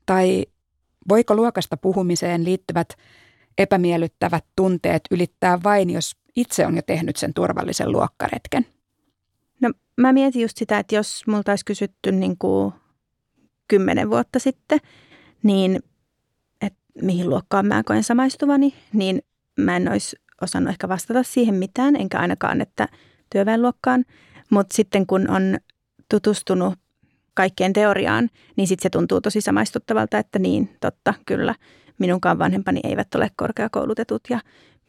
Tai 0.05 0.45
voiko 1.09 1.35
luokasta 1.35 1.77
puhumiseen 1.77 2.45
liittyvät 2.45 2.87
epämiellyttävät 3.57 4.45
tunteet 4.55 5.01
ylittää 5.11 5.63
vain, 5.63 5.89
jos 5.89 6.15
itse 6.35 6.67
on 6.67 6.75
jo 6.75 6.81
tehnyt 6.81 7.15
sen 7.15 7.33
turvallisen 7.33 7.91
luokkaretken? 7.91 8.65
No 9.61 9.71
mä 9.97 10.13
mietin 10.13 10.41
just 10.41 10.57
sitä, 10.57 10.79
että 10.79 10.95
jos 10.95 11.27
multa 11.27 11.51
olisi 11.51 11.65
kysytty 11.65 12.11
niin 12.11 12.37
kuin 12.37 12.73
kymmenen 13.67 14.09
vuotta 14.09 14.39
sitten, 14.39 14.79
niin 15.43 15.79
että 16.61 16.79
mihin 17.01 17.29
luokkaan 17.29 17.65
mä 17.65 17.83
koen 17.83 18.03
samaistuvani, 18.03 18.73
niin 18.93 19.21
mä 19.59 19.75
en 19.75 19.91
olisi 19.91 20.15
osannut 20.41 20.69
ehkä 20.69 20.89
vastata 20.89 21.23
siihen 21.23 21.55
mitään, 21.55 21.95
enkä 21.95 22.19
ainakaan, 22.19 22.61
että 22.61 22.87
työväenluokkaan. 23.29 24.05
Mutta 24.49 24.75
sitten 24.75 25.07
kun 25.07 25.29
on 25.29 25.57
tutustunut 26.09 26.73
kaikkeen 27.33 27.73
teoriaan, 27.73 28.29
niin 28.55 28.67
sitten 28.67 28.83
se 28.83 28.89
tuntuu 28.89 29.21
tosi 29.21 29.41
samaistuttavalta, 29.41 30.17
että 30.17 30.39
niin, 30.39 30.77
totta, 30.81 31.13
kyllä, 31.25 31.55
minunkaan 32.03 32.39
vanhempani 32.39 32.79
eivät 32.83 33.15
ole 33.15 33.31
korkeakoulutetut 33.35 34.21
ja 34.29 34.39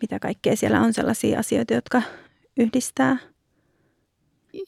mitä 0.03 0.19
kaikkea 0.19 0.57
siellä 0.57 0.81
on 0.81 0.93
sellaisia 0.93 1.39
asioita, 1.39 1.75
jotka 1.75 2.03
yhdistää. 2.57 3.17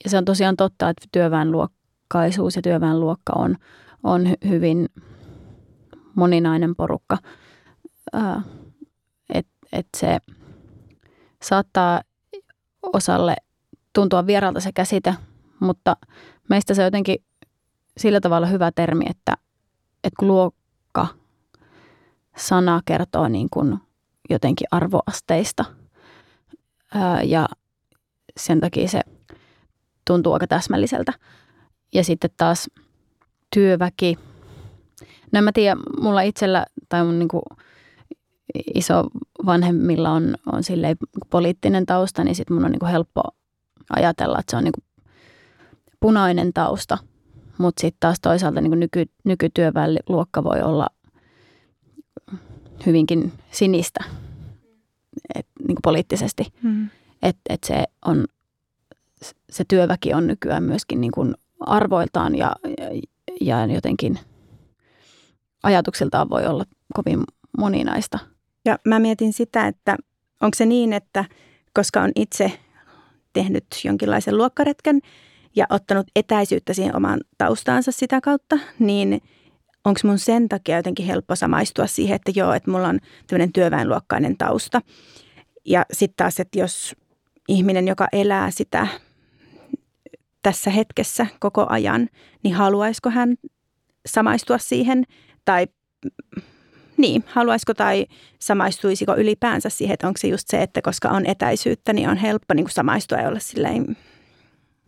Ja 0.04 0.10
se 0.10 0.18
on 0.18 0.24
tosiaan 0.24 0.56
totta, 0.56 0.88
että 0.88 1.06
työväenluokkaisuus 1.12 2.56
ja 2.56 2.62
työväenluokka 2.62 3.32
on 3.36 3.56
on 4.02 4.26
hy- 4.26 4.48
hyvin 4.48 4.88
moninainen 6.14 6.76
porukka. 6.76 7.18
Että 9.34 9.56
et 9.72 9.86
se 9.96 10.18
saattaa 11.42 12.02
osalle 12.82 13.36
tuntua 13.92 14.26
vieraalta 14.26 14.60
se 14.60 14.72
käsite, 14.72 15.14
mutta 15.60 15.96
meistä 16.48 16.74
se 16.74 16.82
on 16.82 16.86
jotenkin 16.86 17.24
sillä 17.96 18.20
tavalla 18.20 18.46
hyvä 18.46 18.72
termi, 18.74 19.04
että, 19.10 19.36
että 20.04 20.16
kun 20.18 20.28
luokka 20.28 21.06
sana 22.36 22.80
kertoo 22.84 23.28
niin 23.28 23.48
kuin 23.50 23.78
jotenkin 24.30 24.66
arvoasteista 24.70 25.64
ää, 26.94 27.22
ja 27.22 27.48
sen 28.36 28.60
takia 28.60 28.88
se 28.88 29.00
tuntuu 30.06 30.32
aika 30.32 30.46
täsmälliseltä. 30.46 31.12
Ja 31.94 32.04
sitten 32.04 32.30
taas 32.36 32.70
työväki. 33.54 34.18
No 35.32 35.42
mä 35.42 35.52
tiedä, 35.52 35.76
mulla 36.00 36.22
itsellä 36.22 36.66
tai 36.88 37.04
mun 37.04 37.18
niin 37.18 37.28
kuin 37.28 37.42
iso 38.74 39.04
vanhemmilla 39.46 40.10
on, 40.10 40.34
on 40.52 40.62
silleen 40.62 40.96
poliittinen 41.30 41.86
tausta, 41.86 42.24
niin 42.24 42.34
sitten 42.34 42.54
mun 42.54 42.64
on 42.64 42.70
niin 42.70 42.80
kuin 42.80 42.92
helppo 42.92 43.22
ajatella, 43.96 44.38
että 44.38 44.50
se 44.50 44.56
on 44.56 44.64
niin 44.64 44.72
kuin 44.72 45.04
punainen 46.00 46.52
tausta. 46.52 46.98
Mutta 47.58 47.80
sitten 47.80 48.00
taas 48.00 48.20
toisaalta 48.22 48.60
niin 48.60 48.70
kuin 48.70 48.80
nyky, 48.80 49.04
nykytyöväliluokka 49.24 50.44
voi 50.44 50.62
olla 50.62 50.86
hyvinkin 52.86 53.32
sinistä 53.50 54.04
et, 55.34 55.46
niin 55.68 55.78
poliittisesti. 55.82 56.52
Mm. 56.62 56.88
Että 57.22 57.40
et 57.48 57.64
se, 57.64 57.84
on, 58.04 58.24
se 59.50 59.64
työväki 59.68 60.14
on 60.14 60.26
nykyään 60.26 60.62
myöskin 60.62 61.00
niin 61.00 61.12
kuin 61.12 61.34
arvoiltaan 61.60 62.34
ja, 62.34 62.56
ja, 63.40 63.66
ja 63.66 63.74
jotenkin 63.74 64.18
ajatuksiltaan 65.62 66.30
voi 66.30 66.46
olla 66.46 66.64
kovin 66.94 67.24
moninaista. 67.58 68.18
Ja 68.64 68.78
mä 68.84 68.98
mietin 68.98 69.32
sitä, 69.32 69.66
että 69.66 69.96
onko 70.42 70.54
se 70.54 70.66
niin, 70.66 70.92
että 70.92 71.24
koska 71.74 72.02
on 72.02 72.12
itse 72.16 72.52
tehnyt 73.32 73.66
jonkinlaisen 73.84 74.36
luokkaretken 74.36 75.00
ja 75.56 75.66
ottanut 75.70 76.06
etäisyyttä 76.16 76.74
siihen 76.74 76.96
omaan 76.96 77.20
taustaansa 77.38 77.92
sitä 77.92 78.20
kautta, 78.20 78.58
niin 78.78 79.22
onko 79.86 80.00
mun 80.04 80.18
sen 80.18 80.48
takia 80.48 80.76
jotenkin 80.76 81.06
helppo 81.06 81.36
samaistua 81.36 81.86
siihen, 81.86 82.16
että 82.16 82.32
joo, 82.34 82.52
että 82.52 82.70
mulla 82.70 82.88
on 82.88 82.98
tämmöinen 83.26 83.52
työväenluokkainen 83.52 84.36
tausta. 84.36 84.80
Ja 85.64 85.86
sitten 85.92 86.16
taas, 86.16 86.40
että 86.40 86.58
jos 86.58 86.96
ihminen, 87.48 87.88
joka 87.88 88.08
elää 88.12 88.50
sitä 88.50 88.86
tässä 90.42 90.70
hetkessä 90.70 91.26
koko 91.40 91.66
ajan, 91.68 92.08
niin 92.42 92.54
haluaisiko 92.54 93.10
hän 93.10 93.36
samaistua 94.06 94.58
siihen 94.58 95.04
tai 95.44 95.66
niin, 96.96 97.24
haluaisiko 97.26 97.74
tai 97.74 98.06
samaistuisiko 98.38 99.16
ylipäänsä 99.16 99.68
siihen, 99.68 99.94
että 99.94 100.06
onko 100.06 100.18
se 100.18 100.28
just 100.28 100.48
se, 100.48 100.62
että 100.62 100.82
koska 100.82 101.08
on 101.08 101.26
etäisyyttä, 101.26 101.92
niin 101.92 102.08
on 102.08 102.16
helppo 102.16 102.54
niin 102.54 102.70
samaistua 102.70 103.18
ja 103.18 103.28
olla 103.28 103.38
silleen, 103.38 103.96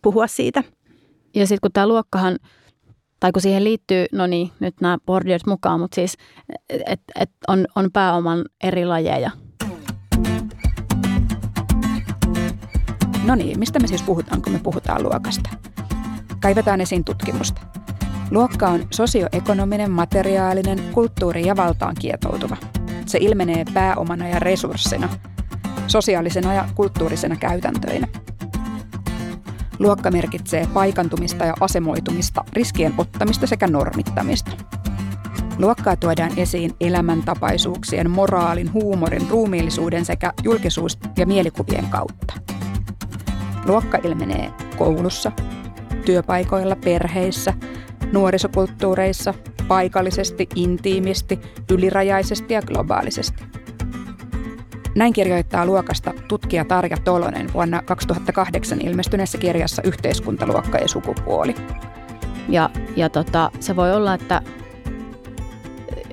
puhua 0.02 0.26
siitä. 0.26 0.64
Ja 1.34 1.46
sitten 1.46 1.60
kun 1.60 1.72
tämä 1.72 1.88
luokkahan, 1.88 2.38
tai 3.20 3.32
kun 3.32 3.42
siihen 3.42 3.64
liittyy, 3.64 4.06
no 4.12 4.26
niin, 4.26 4.50
nyt 4.60 4.80
nämä 4.80 4.98
bordiot 5.06 5.46
mukaan, 5.46 5.80
mutta 5.80 5.94
siis, 5.94 6.16
että 6.68 7.12
et 7.20 7.30
on, 7.48 7.66
on 7.74 7.90
pääoman 7.92 8.44
eri 8.62 8.84
lajeja. 8.84 9.30
No 13.24 13.34
niin, 13.34 13.58
mistä 13.58 13.78
me 13.80 13.86
siis 13.86 14.02
puhutaan, 14.02 14.42
kun 14.42 14.52
me 14.52 14.60
puhutaan 14.62 15.02
luokasta? 15.02 15.50
Kaivetaan 16.40 16.80
esiin 16.80 17.04
tutkimusta. 17.04 17.60
Luokka 18.30 18.68
on 18.68 18.86
sosioekonominen, 18.90 19.90
materiaalinen, 19.90 20.78
kulttuuri- 20.92 21.46
ja 21.46 21.56
valtaan 21.56 21.94
kietoutuva. 22.00 22.56
Se 23.06 23.18
ilmenee 23.20 23.64
pääomana 23.74 24.28
ja 24.28 24.38
resurssina, 24.38 25.08
sosiaalisena 25.86 26.54
ja 26.54 26.68
kulttuurisena 26.74 27.36
käytäntöinä. 27.36 28.08
Luokka 29.78 30.10
merkitsee 30.10 30.68
paikantumista 30.74 31.44
ja 31.44 31.54
asemoitumista, 31.60 32.44
riskien 32.52 32.94
ottamista 32.98 33.46
sekä 33.46 33.66
normittamista. 33.66 34.50
Luokkaa 35.58 35.96
tuodaan 35.96 36.32
esiin 36.36 36.74
elämäntapaisuuksien, 36.80 38.10
moraalin, 38.10 38.72
huumorin, 38.72 39.26
ruumiillisuuden 39.30 40.04
sekä 40.04 40.32
julkisuus- 40.42 40.98
ja 41.16 41.26
mielikuvien 41.26 41.86
kautta. 41.86 42.34
Luokka 43.66 43.98
ilmenee 44.04 44.52
koulussa, 44.76 45.32
työpaikoilla, 46.04 46.76
perheissä– 46.76 47.54
nuorisokulttuureissa, 48.12 49.34
paikallisesti, 49.68 50.48
intiimisti, 50.54 51.40
ylirajaisesti 51.70 52.54
ja 52.54 52.62
globaalisesti. 52.62 53.44
Näin 54.94 55.12
kirjoittaa 55.12 55.66
luokasta 55.66 56.14
tutkija 56.28 56.64
Tarja 56.64 56.96
Tolonen 57.04 57.52
vuonna 57.52 57.82
2008 57.82 58.80
ilmestyneessä 58.80 59.38
kirjassa 59.38 59.82
Yhteiskuntaluokka 59.82 60.78
ja 60.78 60.88
sukupuoli. 60.88 61.54
Ja, 62.48 62.70
ja 62.96 63.08
tota, 63.08 63.50
se 63.60 63.76
voi 63.76 63.92
olla, 63.92 64.14
että 64.14 64.42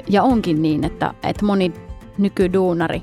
ja 0.10 0.24
onkin 0.24 0.62
niin, 0.62 0.84
että, 0.84 1.14
että 1.24 1.46
moni 1.46 1.74
nykyduunari 2.18 3.02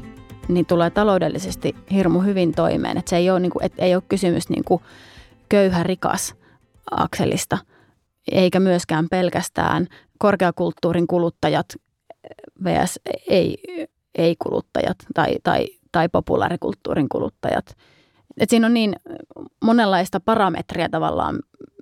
niin 0.49 0.67
tulee 0.67 0.91
taloudellisesti 0.91 1.77
hirmu 1.91 2.21
hyvin 2.21 2.53
toimeen. 2.53 2.97
Että 2.99 3.11
se 3.11 3.17
ei 3.17 3.31
ole, 3.31 3.41
niin 3.41 3.53
kuin, 3.53 3.65
että 3.65 3.83
ei 3.83 3.95
ole 3.95 4.03
kysymys 4.09 4.49
niin 4.49 4.65
kuin 4.65 4.83
köyhä 5.49 5.83
rikas 5.83 6.35
akselista– 6.91 7.59
eikä 8.31 8.61
myöskään 8.61 9.09
pelkästään 9.11 9.87
korkeakulttuurin 10.19 11.07
kuluttajat 11.07 11.67
vs. 12.65 13.01
ei, 13.29 13.59
ei-kuluttajat 14.15 14.97
tai, 15.15 15.35
tai, 15.43 15.67
tai 15.93 16.09
populaarikulttuurin 16.09 17.09
kuluttajat. 17.09 17.77
Et 18.41 18.51
siinä 18.51 18.67
on 18.67 18.75
niin 18.75 18.97
monenlaista 19.65 20.21
parametria 20.21 20.89
tavallaan, 20.89 21.39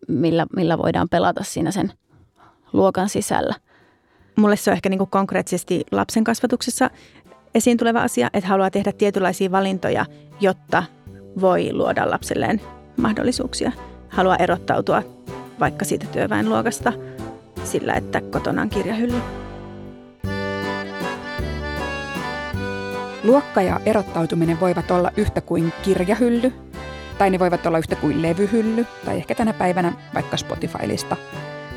millä, 0.08 0.46
millä 0.56 0.78
voidaan 0.78 1.08
pelata 1.08 1.44
siinä 1.44 1.70
sen 1.70 1.92
luokan 2.72 3.08
sisällä. 3.08 3.54
Mulle 4.36 4.56
se 4.56 4.70
on 4.70 4.74
ehkä 4.74 4.88
niin 4.88 5.10
konkreettisesti 5.10 5.84
lapsen 5.92 6.24
kasvatuksessa 6.24 6.90
esiin 7.54 7.76
tuleva 7.76 8.02
asia, 8.02 8.30
että 8.32 8.48
haluaa 8.48 8.70
tehdä 8.70 8.92
tietynlaisia 8.92 9.50
valintoja, 9.50 10.06
jotta 10.40 10.82
voi 11.40 11.72
luoda 11.72 12.10
lapselleen 12.10 12.60
mahdollisuuksia. 12.96 13.72
Haluaa 14.08 14.36
erottautua 14.36 15.02
vaikka 15.60 15.84
siitä 15.84 16.06
työväenluokasta 16.06 16.92
sillä, 17.64 17.94
että 17.94 18.20
kotona 18.20 18.62
on 18.62 18.70
kirjahylly. 18.70 19.39
Luokka 23.24 23.62
ja 23.62 23.80
erottautuminen 23.86 24.60
voivat 24.60 24.90
olla 24.90 25.10
yhtä 25.16 25.40
kuin 25.40 25.72
kirjahylly, 25.82 26.52
tai 27.18 27.30
ne 27.30 27.38
voivat 27.38 27.66
olla 27.66 27.78
yhtä 27.78 27.96
kuin 27.96 28.22
levyhylly, 28.22 28.86
tai 29.04 29.16
ehkä 29.16 29.34
tänä 29.34 29.52
päivänä 29.52 29.92
vaikka 30.14 30.36
Spotify-lista. 30.36 31.16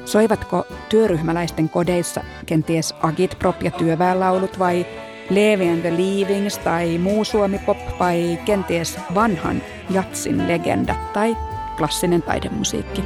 Soivatko 0.05 0.67
työryhmäläisten 0.89 1.69
kodeissa 1.69 2.21
kenties 2.45 2.93
agitprop 3.01 3.63
ja 3.63 3.71
työväenlaulut 3.71 4.59
vai 4.59 4.85
Levi 5.29 5.69
and 5.69 5.81
the 5.81 5.91
Leavings 5.91 6.57
tai 6.57 6.97
muu 6.97 7.25
suomi-pop 7.25 7.77
vai 7.99 8.39
kenties 8.45 8.99
vanhan 9.15 9.61
jatsin 9.89 10.47
legenda 10.47 10.95
tai 11.13 11.37
klassinen 11.77 12.21
taidemusiikki? 12.21 13.03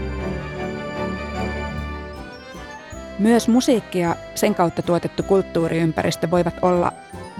Myös 3.19 3.47
musiikki 3.47 3.99
ja 3.99 4.15
sen 4.35 4.55
kautta 4.55 4.81
tuotettu 4.81 5.23
kulttuuriympäristö 5.23 6.31
voivat 6.31 6.55
olla 6.61 6.91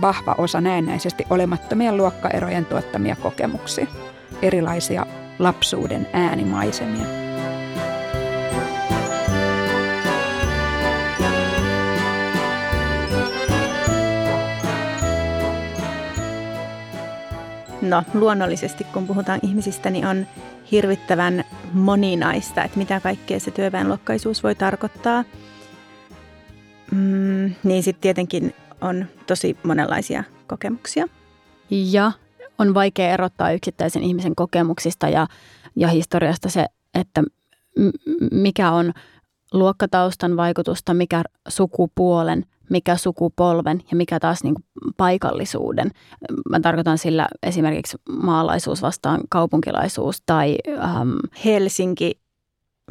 vahva 0.02 0.36
osa 0.38 0.62
näennäisesti 0.62 1.24
olemattomien 1.30 1.98
luokkaerojen 1.98 2.66
tuottamia 2.66 3.16
kokemuksia, 3.16 3.88
erilaisia 4.42 5.06
lapsuuden 5.40 6.08
äänimaisemia. 6.14 7.06
No 17.82 18.04
luonnollisesti, 18.14 18.84
kun 18.84 19.08
puhutaan 19.08 19.40
ihmisistä, 19.44 19.90
niin 19.90 20.06
on 20.06 20.28
hirvittävän 20.72 21.44
moninaista, 21.74 22.64
että 22.64 22.78
mitä 22.78 23.00
kaikkea 23.00 23.40
se 23.40 23.52
työväenluokkaisuus 23.52 24.44
voi 24.44 24.56
tarkoittaa– 24.56 25.24
Mm, 26.92 27.52
niin 27.64 27.84
sitten 27.84 28.02
tietenkin 28.02 28.56
on 28.82 29.06
tosi 29.28 29.58
monenlaisia 29.64 30.24
kokemuksia. 30.48 31.08
Ja 31.70 32.12
on 32.60 32.74
vaikea 32.74 33.10
erottaa 33.10 33.52
yksittäisen 33.52 34.04
ihmisen 34.04 34.36
kokemuksista 34.36 35.10
ja, 35.10 35.28
ja 35.76 35.88
historiasta 35.88 36.50
se, 36.50 36.66
että 36.94 37.24
mikä 38.32 38.72
on 38.72 38.94
luokkataustan 39.54 40.38
vaikutusta, 40.38 40.94
mikä 40.94 41.24
sukupuolen, 41.48 42.46
mikä 42.70 42.96
sukupolven 42.96 43.82
ja 43.92 43.98
mikä 43.98 44.20
taas 44.20 44.44
niin 44.44 44.56
paikallisuuden. 44.98 45.92
Mä 46.50 46.60
tarkoitan 46.60 46.98
sillä 46.98 47.28
esimerkiksi 47.44 47.98
maalaisuus 48.10 48.82
vastaan 48.82 49.22
kaupunkilaisuus 49.30 50.22
tai... 50.26 50.58
Ähm, 50.80 51.16
Helsinki 51.46 52.20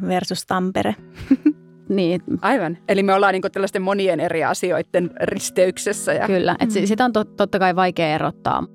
versus 0.08 0.46
Tampere. 0.46 0.94
Niin. 1.88 2.20
Aivan. 2.42 2.78
Eli 2.88 3.02
me 3.02 3.14
ollaan 3.14 3.32
niin 3.32 3.42
tällaisten 3.52 3.82
monien 3.82 4.20
eri 4.20 4.44
asioiden 4.44 5.10
risteyksessä. 5.22 6.12
Ja... 6.12 6.26
Kyllä, 6.26 6.56
että 6.60 6.80
mm. 6.80 6.86
sitä 6.86 7.04
on 7.04 7.12
tot, 7.12 7.36
totta 7.36 7.58
kai 7.58 7.76
vaikea 7.76 8.14
erottaa. 8.14 8.66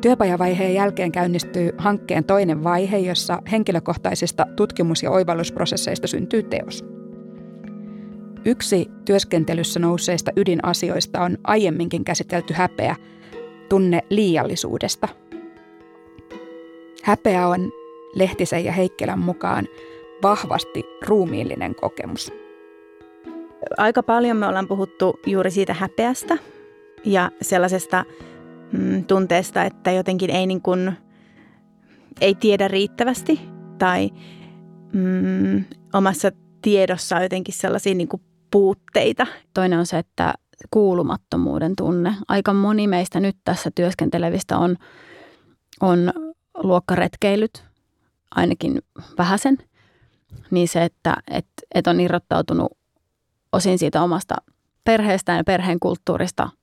Työpajavaiheen 0.00 0.74
jälkeen 0.74 1.12
käynnistyy 1.12 1.70
hankkeen 1.78 2.24
toinen 2.24 2.64
vaihe, 2.64 2.98
jossa 2.98 3.42
henkilökohtaisista 3.52 4.46
tutkimus- 4.56 5.02
ja 5.02 5.10
oivallusprosesseista 5.10 6.06
syntyy 6.06 6.42
teos. 6.42 6.84
Yksi 8.44 8.90
työskentelyssä 9.04 9.80
nousseista 9.80 10.30
ydinasioista 10.36 11.20
on 11.20 11.38
aiemminkin 11.44 12.04
käsitelty 12.04 12.54
häpeä, 12.54 12.96
tunne 13.68 14.00
liiallisuudesta. 14.10 15.08
Häpeä 17.02 17.48
on 17.48 17.72
Lehtisen 18.14 18.64
ja 18.64 18.72
Heikkelän 18.72 19.18
mukaan 19.18 19.68
vahvasti 20.22 20.84
ruumiillinen 21.06 21.74
kokemus. 21.74 22.32
Aika 23.76 24.02
paljon 24.02 24.36
me 24.36 24.46
ollaan 24.46 24.68
puhuttu 24.68 25.20
juuri 25.26 25.50
siitä 25.50 25.74
häpeästä 25.74 26.38
ja 27.04 27.30
sellaisesta 27.42 28.04
mm, 28.72 29.04
tunteesta, 29.04 29.64
että 29.64 29.90
jotenkin 29.90 30.30
ei, 30.30 30.46
niin 30.46 30.62
kuin, 30.62 30.92
ei 32.20 32.34
tiedä 32.34 32.68
riittävästi 32.68 33.40
tai 33.78 34.10
mm, 34.92 35.64
omassa 35.94 36.30
tiedossa 36.62 37.16
on 37.16 37.22
jotenkin 37.22 37.54
sellaisia 37.54 37.94
niin 37.94 38.08
kuin 38.08 38.22
puutteita. 38.50 39.26
Toinen 39.54 39.78
on 39.78 39.86
se, 39.86 39.98
että 39.98 40.34
kuulumattomuuden 40.70 41.76
tunne. 41.76 42.14
Aika 42.28 42.52
moni 42.52 42.86
meistä 42.86 43.20
nyt 43.20 43.36
tässä 43.44 43.70
työskentelevistä 43.74 44.58
on, 44.58 44.76
on 45.80 46.12
luokkaretkeilyt, 46.54 47.64
ainakin 48.34 48.82
vähäsen. 49.18 49.58
Niin 50.50 50.68
se, 50.68 50.84
että 50.84 51.16
et, 51.30 51.46
et 51.74 51.86
on 51.86 52.00
irrottautunut 52.00 52.72
osin 53.52 53.78
siitä 53.78 54.02
omasta 54.02 54.34
perheestään 54.84 55.38
ja 55.38 55.44
perheen 55.44 55.80
kulttuurista– 55.80 56.48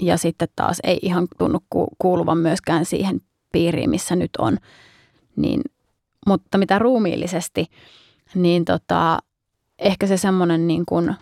ja 0.00 0.16
sitten 0.16 0.48
taas 0.56 0.78
ei 0.84 0.98
ihan 1.02 1.28
tunnu 1.38 1.58
kuuluvan 1.98 2.38
myöskään 2.38 2.84
siihen 2.84 3.20
piiriin, 3.52 3.90
missä 3.90 4.16
nyt 4.16 4.30
on. 4.38 4.58
Niin, 5.36 5.62
mutta 6.26 6.58
mitä 6.58 6.78
ruumiillisesti, 6.78 7.66
niin 8.34 8.64
tota, 8.64 9.18
ehkä 9.78 10.06
se 10.06 10.16
semmoinen 10.16 10.66
niin 10.66 10.86
kuin 10.86 11.14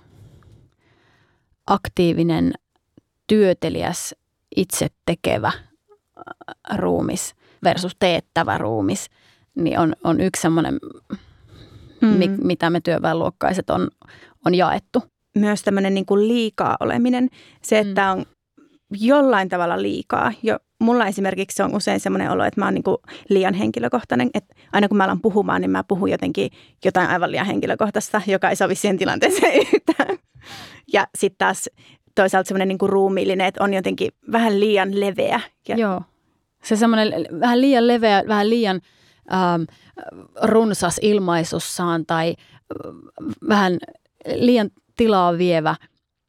aktiivinen, 1.66 2.52
työteliäs, 3.26 4.14
itse 4.56 4.88
tekevä 5.06 5.52
ruumis 6.76 7.34
versus 7.64 7.96
teettävä 7.98 8.58
ruumis, 8.58 9.10
niin 9.54 9.78
on, 9.78 9.92
on 10.04 10.20
yksi 10.20 10.42
semmoinen, 10.42 10.78
mm. 12.00 12.08
mi, 12.08 12.28
mitä 12.28 12.70
me 12.70 12.80
työväenluokkaiset 12.80 13.70
on, 13.70 13.88
on 14.46 14.54
jaettu. 14.54 15.02
Myös 15.36 15.62
tämmöinen 15.62 15.94
niin 15.94 16.06
kuin 16.06 16.28
liikaa 16.28 16.76
oleminen, 16.80 17.28
se, 17.62 17.78
että 17.78 18.14
mm. 18.14 18.20
on 18.20 18.26
jollain 19.00 19.48
tavalla 19.48 19.82
liikaa. 19.82 20.32
Jo, 20.42 20.58
mulla 20.80 21.06
esimerkiksi 21.06 21.56
se 21.56 21.64
on 21.64 21.76
usein 21.76 22.00
semmoinen 22.00 22.30
olo, 22.30 22.44
että 22.44 22.60
mä 22.60 22.64
oon 22.64 22.74
niin 22.74 22.82
kuin 22.82 22.96
liian 23.28 23.54
henkilökohtainen. 23.54 24.30
Että 24.34 24.54
aina 24.72 24.88
kun 24.88 24.96
mä 24.96 25.04
alan 25.04 25.20
puhumaan, 25.20 25.60
niin 25.60 25.70
mä 25.70 25.84
puhun 25.84 26.10
jotenkin 26.10 26.50
jotain 26.84 27.08
aivan 27.08 27.30
liian 27.30 27.46
henkilökohtaista, 27.46 28.22
joka 28.26 28.50
ei 28.50 28.56
sovi 28.56 28.74
siihen 28.74 28.98
tilanteeseen 28.98 29.66
yhtään. 29.74 30.18
Ja 30.92 31.06
sitten 31.18 31.38
taas 31.38 31.70
toisaalta 32.14 32.48
semmoinen 32.48 32.68
niin 32.68 32.78
kuin 32.78 32.90
ruumiillinen, 32.90 33.46
että 33.46 33.64
on 33.64 33.74
jotenkin 33.74 34.10
vähän 34.32 34.60
liian 34.60 35.00
leveä. 35.00 35.40
Ja 35.68 35.76
Joo. 35.76 36.02
Se 36.64 36.76
semmoinen 36.76 37.26
vähän 37.40 37.60
liian 37.60 37.88
leveä, 37.88 38.22
vähän 38.28 38.50
liian 38.50 38.80
ähm, 39.32 39.62
runsas 40.42 40.98
ilmaisussaan 41.02 42.06
tai 42.06 42.34
äh, 42.38 42.92
vähän 43.48 43.78
liian 44.36 44.70
tilaa 44.96 45.38
vievä– 45.38 45.76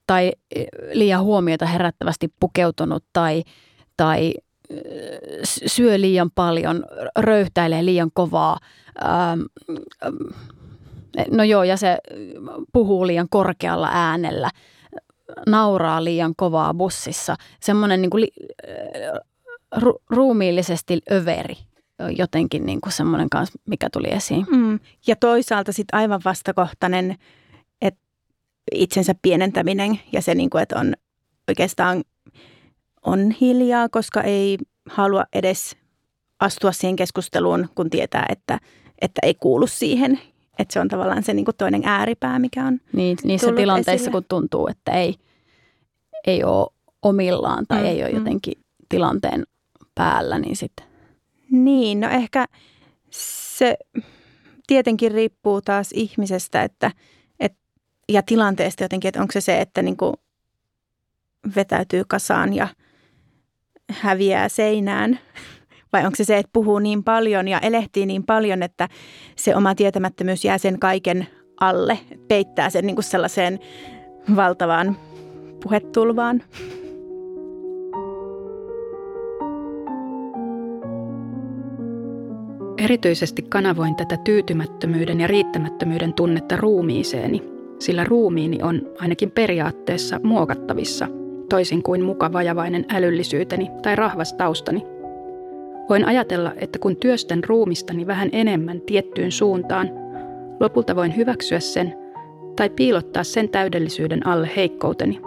tai 0.08 0.32
eh, 0.56 0.68
liian 0.94 1.24
huomiota 1.24 1.66
herättävästi 1.66 2.34
pukeutunut 2.40 3.04
tai, 3.14 3.44
tai 3.98 4.34
eh, 4.70 4.80
syö 5.44 6.02
liian 6.02 6.32
paljon, 6.36 6.86
röyhtäilee 7.20 7.86
liian 7.86 8.10
kovaa. 8.14 8.60
Ähm, 9.06 9.42
no 11.32 11.44
joo, 11.44 11.64
ja 11.64 11.78
se 11.78 11.98
puhuu 12.74 13.08
liian 13.08 13.30
korkealla 13.30 13.90
äänellä, 13.92 14.50
nauraa 15.48 16.04
liian 16.04 16.34
kovaa 16.36 16.74
bussissa. 16.74 17.36
Semmoinen 17.60 18.02
niin 18.02 18.10
kuin 18.10 18.22
li, 18.22 18.32
ru, 19.78 20.02
ruumiillisesti 20.10 21.02
överi 21.12 21.56
jotenkin 22.18 22.66
niin 22.66 22.82
kuin 22.82 22.94
semmoinen 22.94 23.30
kanssa, 23.30 23.60
mikä 23.70 23.90
tuli 23.94 24.08
esiin. 24.12 24.46
Mm. 24.50 24.80
Ja 25.08 25.16
toisaalta 25.16 25.72
sitten 25.72 26.00
aivan 26.00 26.22
vastakohtainen 26.26 27.18
itsensä 28.72 29.16
pienentäminen 29.22 30.00
ja 30.12 30.22
se, 30.22 30.36
niin 30.36 30.50
kuin, 30.50 30.62
että 30.62 30.80
on 30.80 30.94
oikeastaan 31.48 32.04
on 33.06 33.32
hiljaa, 33.32 33.90
koska 33.90 34.22
ei 34.22 34.58
halua 34.90 35.24
edes 35.34 35.78
astua 36.40 36.72
siihen 36.72 36.96
keskusteluun, 36.96 37.70
kun 37.76 37.90
tietää, 37.90 38.26
että, 38.30 38.60
että 39.02 39.20
ei 39.24 39.34
kuulu 39.34 39.68
siihen. 39.68 40.20
Että 40.60 40.74
se 40.74 40.80
on 40.80 40.88
tavallaan 40.88 41.24
se 41.24 41.34
niin 41.34 41.46
kuin 41.46 41.56
toinen 41.58 41.82
ääripää, 41.86 42.40
mikä 42.40 42.66
on 42.66 42.80
Niin, 42.94 43.18
niissä 43.24 43.52
tilanteissa, 43.56 43.92
esille. 43.92 44.12
kun 44.12 44.26
tuntuu, 44.30 44.68
että 44.68 44.92
ei, 44.92 45.16
ei 46.28 46.44
ole 46.44 46.68
omillaan 47.02 47.66
tai 47.68 47.82
mm, 47.82 47.86
ei 47.86 48.04
ole 48.04 48.12
mm. 48.12 48.18
jotenkin 48.18 48.54
tilanteen 48.90 49.44
päällä, 49.96 50.40
niin 50.40 50.56
sitten. 50.56 50.86
Niin, 51.52 52.00
no 52.00 52.10
ehkä 52.10 52.46
se 53.10 53.78
tietenkin 54.68 55.12
riippuu 55.12 55.62
taas 55.62 55.90
ihmisestä, 55.94 56.64
että– 56.64 56.92
ja 58.10 58.24
tilanteesta 58.24 58.84
jotenkin, 58.84 59.10
että 59.10 59.22
onko 59.22 59.32
se 59.32 59.42
se, 59.42 59.62
että 59.62 59.82
niin 59.82 59.98
vetäytyy 61.56 62.04
kasaan 62.08 62.54
ja 62.54 62.68
häviää 63.92 64.50
seinään 64.50 65.20
vai 65.94 66.06
onko 66.06 66.16
se 66.16 66.24
se, 66.24 66.38
että 66.38 66.50
puhuu 66.54 66.80
niin 66.80 67.04
paljon 67.04 67.48
ja 67.48 67.60
elehtii 67.60 68.06
niin 68.06 68.24
paljon, 68.24 68.64
että 68.64 68.90
se 69.36 69.56
oma 69.56 69.76
tietämättömyys 69.76 70.46
jää 70.46 70.58
sen 70.58 70.80
kaiken 70.80 71.28
alle, 71.60 72.00
peittää 72.28 72.70
sen 72.70 72.86
niin 72.86 72.96
kuin 72.96 73.04
sellaiseen 73.04 73.60
valtavaan 74.36 74.98
puhetulvaan. 75.64 76.44
Erityisesti 82.84 83.42
kanavoin 83.42 83.96
tätä 83.96 84.18
tyytymättömyyden 84.18 85.20
ja 85.20 85.28
riittämättömyyden 85.28 86.14
tunnetta 86.14 86.56
ruumiiseeni– 86.56 87.44
sillä 87.84 88.04
ruumiini 88.04 88.64
on 88.64 88.82
ainakin 89.00 89.32
periaatteessa 89.32 90.20
muokattavissa, 90.24 91.08
toisin 91.50 91.84
kuin 91.84 92.04
mukavajavainen 92.04 92.86
älyllisyyteni 92.94 93.70
tai 93.82 93.96
rahvas 93.96 94.34
taustani. 94.34 94.86
Voin 95.90 96.06
ajatella, 96.06 96.54
että 96.58 96.80
kun 96.80 96.96
työstän 96.96 97.44
ruumistani 97.44 98.08
vähän 98.08 98.30
enemmän 98.32 98.82
tiettyyn 98.82 99.32
suuntaan, 99.32 99.90
lopulta 100.60 100.96
voin 100.96 101.16
hyväksyä 101.16 101.60
sen 101.60 101.94
tai 102.56 102.70
piilottaa 102.70 103.24
sen 103.24 103.50
täydellisyyden 103.50 104.28
alle 104.28 104.50
heikkouteni. 104.56 105.22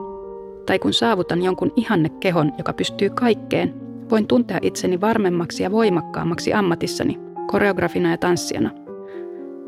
Tai 0.67 0.79
kun 0.79 0.93
saavutan 0.93 1.43
jonkun 1.43 1.73
ihanne 1.77 2.09
kehon, 2.09 2.53
joka 2.59 2.73
pystyy 2.73 3.11
kaikkeen, 3.11 3.75
voin 4.11 4.27
tuntea 4.27 4.59
itseni 4.63 5.01
varmemmaksi 5.01 5.63
ja 5.63 5.71
voimakkaammaksi 5.71 6.53
ammatissani, 6.53 7.26
koreografina 7.47 8.11
ja 8.11 8.19
tanssijana. 8.19 8.71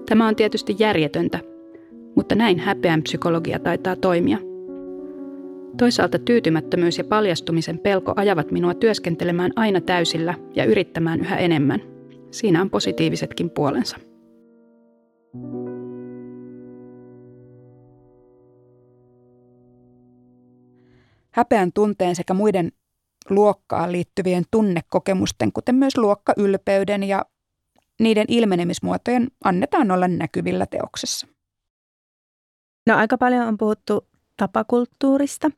Tämä 0.09 0.29
on 0.29 0.37
tietysti 0.37 0.77
järjetöntä, 0.79 1.39
mutta 2.17 2.35
näin 2.35 2.59
häpeän 2.59 3.03
psykologia 3.03 3.59
taitaa 3.59 3.97
toimia. 3.97 4.39
Toisaalta 5.79 6.19
tyytymättömyys 6.19 6.99
ja 6.99 7.05
paljastumisen 7.05 7.79
pelko 7.79 8.13
ajavat 8.17 8.51
minua 8.51 8.75
työskentelemään 8.75 9.53
aina 9.57 9.81
täysillä 9.81 10.35
ja 10.55 10.65
yrittämään 10.65 11.21
yhä 11.21 11.37
enemmän. 11.37 11.81
Siinä 12.31 12.63
on 12.63 12.71
positiivisetkin 12.71 13.51
puolensa. 13.51 13.97
Häpeän 21.31 21.73
tunteen 21.75 22.17
sekä 22.17 22.35
muiden 22.35 22.73
luokkaan 23.31 23.93
liittyvien 23.93 24.45
tunnekokemusten, 24.51 25.53
kuten 25.53 25.75
myös 25.75 25.97
luokkaylpeyden 25.97 27.05
ja 27.05 27.25
niiden 27.99 28.25
ilmenemismuotojen 28.29 29.29
annetaan 29.45 29.91
olla 29.91 30.09
näkyvillä 30.09 30.67
teoksessa. 30.67 31.27
No 32.87 32.97
aika 32.97 33.19
paljon 33.19 33.47
on 33.47 33.59
puhuttu 33.59 34.07
tapakulttuurista 34.37 35.51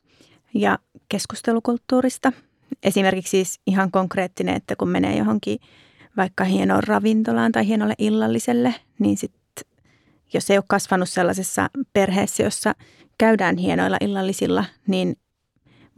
ja 0.55 0.79
keskustelukulttuurista. 1.09 2.33
Esimerkiksi 2.83 3.31
siis 3.31 3.61
ihan 3.67 3.91
konkreettinen, 3.91 4.57
että 4.57 4.77
kun 4.77 4.89
menee 4.89 5.17
johonkin 5.17 5.59
vaikka 6.17 6.45
hienoon 6.45 6.85
ravintolaan 6.85 7.53
tai 7.53 7.67
hienolle 7.67 7.95
illalliselle, 7.99 8.75
niin 8.99 9.17
sitten 9.17 9.41
jos 10.33 10.51
ei 10.51 10.59
ole 10.59 10.65
kasvanut 10.69 11.09
sellaisessa 11.09 11.71
perheessä, 11.93 12.43
jossa 12.43 12.75
käydään 13.19 13.57
hienoilla 13.57 13.97
illallisilla, 14.01 14.65
niin 14.87 15.17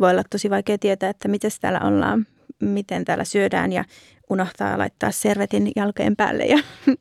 voi 0.01 0.11
olla 0.11 0.23
tosi 0.31 0.51
vaikea 0.51 0.79
tietää, 0.79 1.11
että 1.11 1.29
miten 1.29 1.51
täällä 1.61 1.81
ollaan, 1.81 2.27
miten 2.63 3.05
täällä 3.05 3.25
syödään 3.25 3.73
ja 3.73 3.85
unohtaa 4.31 4.79
laittaa 4.79 5.11
servetin 5.11 5.73
jalkojen 5.77 6.17
päälle 6.17 6.45
ja 6.45 6.59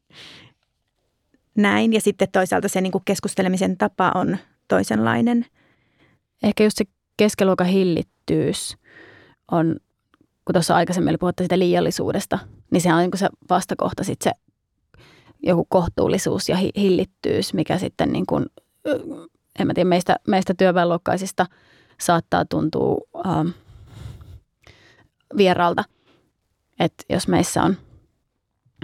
näin. 1.56 1.94
Ja 1.94 2.02
sitten 2.02 2.28
toisaalta 2.32 2.68
se 2.68 2.82
niin 2.82 2.92
kuin 2.92 3.06
keskustelemisen 3.06 3.78
tapa 3.78 4.12
on 4.16 4.38
toisenlainen. 4.68 5.46
Ehkä 6.44 6.64
just 6.64 6.78
se 6.78 6.86
keskiluokan 7.18 7.68
hillittyys 7.68 8.78
on, 9.52 9.76
kun 10.46 10.54
tuossa 10.54 10.76
aikaisemmin 10.76 11.20
puhuttiin 11.20 11.46
sitä 11.46 11.60
liiallisuudesta, 11.60 12.40
niin 12.72 12.82
se 12.82 12.94
on 12.94 13.00
niin 13.00 13.12
kuin 13.12 13.20
se 13.20 13.30
vastakohta 13.50 14.04
sitten 14.04 14.32
se 14.32 14.52
joku 15.44 15.66
kohtuullisuus 15.70 16.50
ja 16.50 16.58
hillittyys, 16.78 17.54
mikä 17.54 17.78
sitten 17.78 18.12
niin 18.12 18.26
kuin, 18.26 18.46
en 19.60 19.68
mä 19.68 19.74
tiedä, 19.74 19.90
meistä, 19.90 20.16
meistä 20.28 20.54
työväenluokkaisista 20.54 21.46
saattaa 22.00 22.46
tuntua 22.46 22.98
ähm, 23.26 23.48
vieraalta, 25.38 25.84
että 26.80 27.04
jos 27.10 27.28
meissä 27.28 27.64
on 27.64 27.78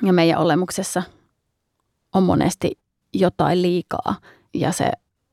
ja 0.03 0.13
meidän 0.13 0.39
olemuksessa 0.39 1.03
on 2.13 2.23
monesti 2.23 2.79
jotain 3.13 3.62
liikaa 3.62 4.15
ja 4.53 4.71
se 4.71 4.91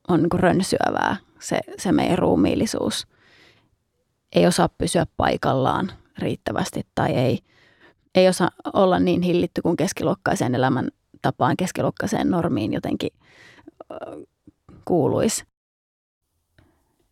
on 0.08 0.22
niin 0.22 0.40
rönsyävää, 0.40 1.16
se, 1.40 1.60
se 1.78 1.92
meidän 1.92 2.18
ruumiillisuus 2.18 3.06
ei 4.34 4.46
osaa 4.46 4.68
pysyä 4.68 5.06
paikallaan 5.16 5.92
riittävästi 6.18 6.86
tai 6.94 7.12
ei, 7.12 7.38
ei 8.14 8.28
osaa 8.28 8.50
olla 8.72 8.98
niin 8.98 9.22
hillitty 9.22 9.62
kuin 9.62 9.76
keskiluokkaisen 9.76 10.54
elämän 10.54 10.88
tapaan, 11.22 11.56
keskiluokkaiseen 11.56 12.30
normiin 12.30 12.72
jotenkin 12.72 13.10
kuuluisi. 14.84 15.44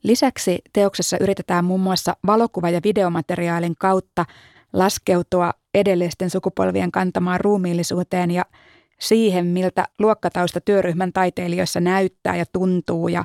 Lisäksi 0.02 0.58
teoksessa 0.72 1.16
yritetään 1.20 1.64
muun 1.64 1.80
muassa 1.80 2.16
valokuva- 2.26 2.70
ja 2.70 2.80
videomateriaalin 2.84 3.74
kautta 3.78 4.24
laskeutua 4.72 5.50
edellisten 5.74 6.30
sukupolvien 6.30 6.92
kantamaan 6.92 7.40
ruumiillisuuteen 7.40 8.30
ja 8.30 8.44
siihen, 9.00 9.46
miltä 9.46 9.84
luokkatausta 9.98 10.60
työryhmän 10.60 11.12
taiteilijoissa 11.12 11.80
näyttää 11.80 12.36
ja 12.36 12.44
tuntuu 12.52 13.08
ja 13.08 13.24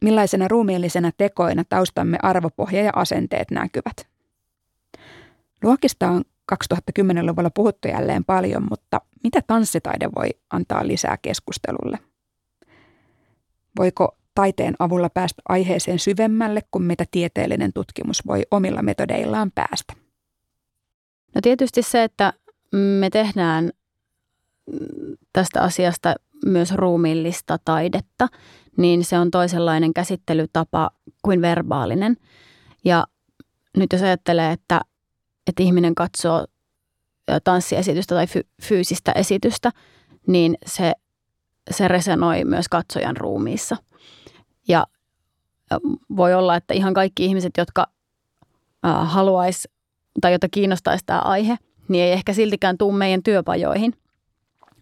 millaisena 0.00 0.48
ruumiillisena 0.48 1.10
tekoina 1.16 1.64
taustamme 1.68 2.18
arvopohja 2.22 2.82
ja 2.82 2.92
asenteet 2.96 3.50
näkyvät. 3.50 4.06
Luokista 5.62 6.08
on 6.08 6.24
2010-luvulla 6.52 7.50
puhuttu 7.50 7.88
jälleen 7.88 8.24
paljon, 8.24 8.66
mutta 8.70 9.00
mitä 9.22 9.40
tanssitaide 9.46 10.08
voi 10.16 10.28
antaa 10.50 10.86
lisää 10.86 11.16
keskustelulle? 11.22 11.98
Voiko 13.78 14.16
taiteen 14.34 14.74
avulla 14.78 15.10
päästä 15.10 15.42
aiheeseen 15.48 15.98
syvemmälle 15.98 16.60
kuin 16.70 16.84
mitä 16.84 17.04
tieteellinen 17.10 17.72
tutkimus 17.72 18.26
voi 18.26 18.42
omilla 18.50 18.82
metodeillaan 18.82 19.50
päästä? 19.54 19.94
No 21.34 21.40
tietysti 21.40 21.82
se, 21.82 22.02
että 22.02 22.32
me 22.72 23.10
tehdään 23.10 23.70
tästä 25.32 25.62
asiasta 25.62 26.14
myös 26.46 26.72
ruumiillista 26.72 27.58
taidetta, 27.64 28.28
niin 28.76 29.04
se 29.04 29.18
on 29.18 29.30
toisenlainen 29.30 29.94
käsittelytapa 29.94 30.90
kuin 31.22 31.42
verbaalinen. 31.42 32.16
Ja 32.84 33.04
nyt 33.76 33.92
jos 33.92 34.02
ajattelee, 34.02 34.52
että, 34.52 34.80
että 35.46 35.62
ihminen 35.62 35.94
katsoo 35.94 36.46
tanssiesitystä 37.44 38.14
tai 38.14 38.26
fy, 38.26 38.40
fyysistä 38.62 39.12
esitystä, 39.12 39.70
niin 40.26 40.58
se, 40.66 40.92
se 41.70 41.88
resonoi 41.88 42.44
myös 42.44 42.68
katsojan 42.68 43.16
ruumiissa. 43.16 43.76
Ja 44.68 44.86
voi 46.16 46.34
olla, 46.34 46.56
että 46.56 46.74
ihan 46.74 46.94
kaikki 46.94 47.24
ihmiset, 47.24 47.52
jotka 47.56 47.86
haluaisi 49.04 49.68
tai 50.20 50.32
jota 50.32 50.48
kiinnostaisi 50.48 51.04
tämä 51.06 51.18
aihe, 51.18 51.56
niin 51.88 52.04
ei 52.04 52.12
ehkä 52.12 52.32
siltikään 52.32 52.78
tule 52.78 52.96
meidän 52.96 53.22
työpajoihin. 53.22 53.94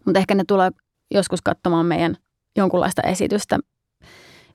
Mutta 0.04 0.18
ehkä 0.18 0.34
ne 0.34 0.44
tulee 0.48 0.70
joskus 1.10 1.42
katsomaan 1.42 1.86
meidän 1.86 2.16
jonkunlaista 2.56 3.02
esitystä. 3.02 3.58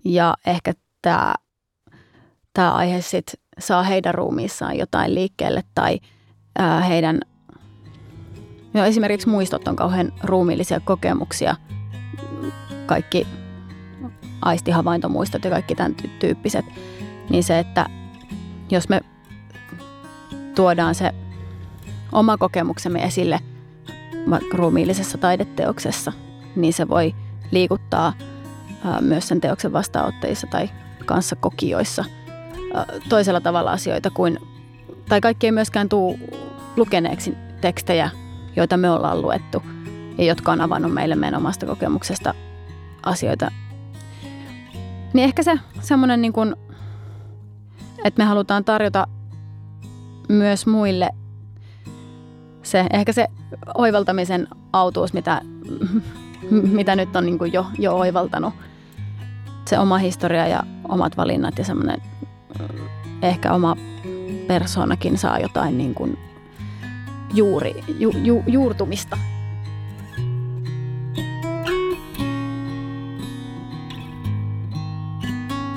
Ja 0.06 0.34
ehkä 0.46 0.74
tämä, 1.02 1.34
tämä 2.54 2.72
aihe 2.74 3.02
sit 3.02 3.34
saa 3.60 3.84
heidän 3.84 4.14
ruumiissaan 4.14 4.78
jotain 4.78 5.16
liikkeelle 5.16 5.64
tai 5.76 6.00
ää, 6.60 6.82
heidän 6.82 7.20
ja 8.74 8.86
esimerkiksi 8.86 9.30
muistot 9.30 9.68
on 9.68 9.76
kauhean 9.76 10.14
ruumiillisia 10.24 10.80
kokemuksia. 10.80 11.56
Kaikki 12.86 13.28
aistihavaintomuistot 14.42 15.44
ja 15.44 15.52
kaikki 15.52 15.76
tämän 15.76 15.96
tyyppiset. 16.20 16.66
Niin 17.30 17.44
se, 17.44 17.60
että 17.60 17.86
jos 18.70 18.90
me 18.90 19.02
tuodaan 20.56 20.96
se 20.96 21.12
oma 22.12 22.38
kokemuksemme 22.38 23.04
esille 23.04 23.40
ruumiillisessa 24.54 25.18
taideteoksessa, 25.18 26.14
niin 26.56 26.74
se 26.74 26.88
voi 26.88 27.16
liikuttaa 27.52 28.14
myös 29.02 29.28
sen 29.28 29.42
teoksen 29.42 29.74
vastaanottajissa 29.74 30.48
tai 30.48 30.70
kanssa 31.06 31.36
kokijoissa 31.36 32.06
toisella 33.10 33.42
tavalla 33.42 33.72
asioita 33.72 34.10
kuin, 34.10 34.40
tai 35.10 35.22
kaikki 35.22 35.48
ei 35.48 35.52
myöskään 35.52 35.90
tule 35.90 36.20
lukeneeksi 36.78 37.34
tekstejä 37.62 38.10
joita 38.58 38.78
me 38.78 38.92
ollaan 38.92 39.22
luettu 39.22 39.64
ja 40.18 40.24
jotka 40.24 40.52
on 40.52 40.62
avannut 40.62 40.94
meille 40.94 41.16
meidän 41.16 41.40
omasta 41.40 41.66
kokemuksesta 41.66 42.34
asioita. 43.04 43.52
Niin 45.14 45.24
ehkä 45.24 45.44
se 45.44 45.60
semmoinen, 45.82 46.22
niin 46.22 46.34
kuin, 46.34 46.56
että 48.04 48.24
me 48.24 48.26
halutaan 48.26 48.66
tarjota 48.66 49.08
myös 50.30 50.68
muille 50.68 51.10
se, 52.64 52.86
ehkä 52.94 53.14
se 53.14 53.28
oivaltamisen 53.76 54.48
autuus, 54.74 55.14
mitä, 55.14 55.42
mitä 56.78 56.96
nyt 56.96 57.16
on 57.16 57.26
niin 57.26 57.38
kuin 57.38 57.54
jo, 57.54 57.66
jo 57.80 57.96
oivaltanut. 57.96 58.54
Se 59.66 59.80
oma 59.80 59.98
historia 59.98 60.48
ja 60.48 60.64
omat 60.88 61.18
valinnat 61.18 61.58
ja 61.58 61.64
semmoinen 61.64 62.02
ehkä 63.22 63.54
oma 63.54 63.76
persoonakin 64.48 65.18
saa 65.18 65.40
jotain 65.40 65.78
niin 65.78 65.96
kuin 65.96 66.18
juuri, 67.34 67.84
ju, 68.00 68.12
ju, 68.24 68.44
juurtumista. 68.48 69.18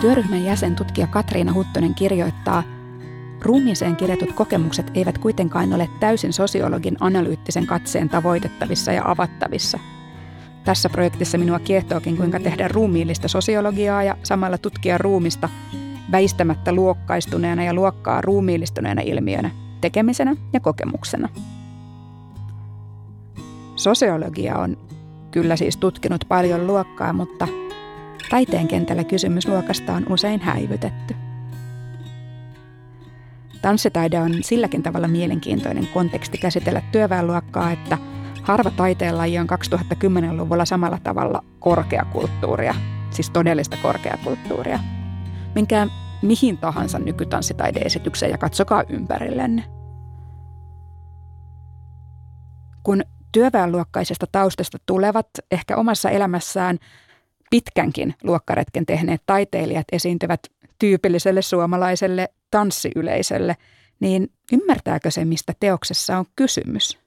Työryhmän 0.00 0.44
jäsen 0.44 0.76
tutkija 0.76 1.06
Katriina 1.06 1.52
Huttonen 1.52 1.94
kirjoittaa, 1.94 2.62
Ruumiiseen 3.42 3.96
kirjatut 3.96 4.32
kokemukset 4.32 4.90
eivät 4.94 5.18
kuitenkaan 5.18 5.72
ole 5.72 5.88
täysin 6.00 6.32
sosiologin 6.32 6.96
analyyttisen 7.00 7.66
katseen 7.66 8.08
tavoitettavissa 8.08 8.92
ja 8.92 9.02
avattavissa. 9.04 9.78
Tässä 10.64 10.88
projektissa 10.88 11.38
minua 11.38 11.58
kiehtookin, 11.58 12.16
kuinka 12.16 12.40
tehdä 12.40 12.68
ruumiillista 12.68 13.28
sosiologiaa 13.28 14.02
ja 14.02 14.16
samalla 14.22 14.58
tutkia 14.58 14.98
ruumista 14.98 15.48
väistämättä 16.12 16.72
luokkaistuneena 16.72 17.64
ja 17.64 17.74
luokkaa 17.74 18.20
ruumiillistuneena 18.20 19.02
ilmiönä– 19.02 19.50
tekemisenä 19.80 20.36
ja 20.52 20.60
kokemuksena. 20.60 21.28
Sosiologia 23.76 24.58
on 24.58 24.76
kyllä 25.30 25.56
siis 25.56 25.76
tutkinut 25.76 26.24
paljon 26.28 26.66
luokkaa, 26.66 27.12
mutta 27.12 27.48
taiteen 28.30 28.68
kentällä 28.68 29.04
kysymys 29.04 29.48
luokasta 29.48 29.92
on 29.92 30.12
usein 30.12 30.40
häivytetty. 30.40 31.14
Tanssitaide 33.62 34.20
on 34.20 34.42
silläkin 34.42 34.82
tavalla 34.82 35.08
mielenkiintoinen 35.08 35.86
konteksti 35.86 36.38
käsitellä 36.38 36.82
työväenluokkaa, 36.92 37.70
että 37.70 37.98
harva 38.42 38.70
taiteenlaji 38.70 39.38
on 39.38 39.46
2010-luvulla 39.50 40.64
samalla 40.64 40.98
tavalla 41.04 41.44
korkeakulttuuria, 41.58 42.74
siis 43.10 43.30
todellista 43.30 43.76
korkeakulttuuria. 43.82 44.78
Minkä 45.54 45.86
mihin 46.22 46.58
tahansa 46.58 46.98
nykytanssitaideesitykseen 46.98 48.32
ja 48.32 48.38
katsokaa 48.38 48.84
ympärillenne. 48.88 49.64
Kun 52.82 53.02
työväenluokkaisesta 53.32 54.26
taustasta 54.32 54.78
tulevat, 54.86 55.26
ehkä 55.50 55.76
omassa 55.76 56.10
elämässään 56.10 56.78
pitkänkin 57.50 58.14
luokkaretken 58.22 58.86
tehneet 58.86 59.22
taiteilijat 59.26 59.86
esiintyvät 59.92 60.40
tyypilliselle 60.78 61.42
suomalaiselle 61.42 62.28
tanssiyleisölle, 62.50 63.56
niin 64.00 64.32
ymmärtääkö 64.52 65.10
se, 65.10 65.24
mistä 65.24 65.52
teoksessa 65.60 66.18
on 66.18 66.24
kysymys? 66.36 66.98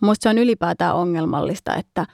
Minusta 0.00 0.22
se 0.22 0.28
on 0.28 0.38
ylipäätään 0.38 0.94
ongelmallista, 0.94 1.76
että, 1.76 2.06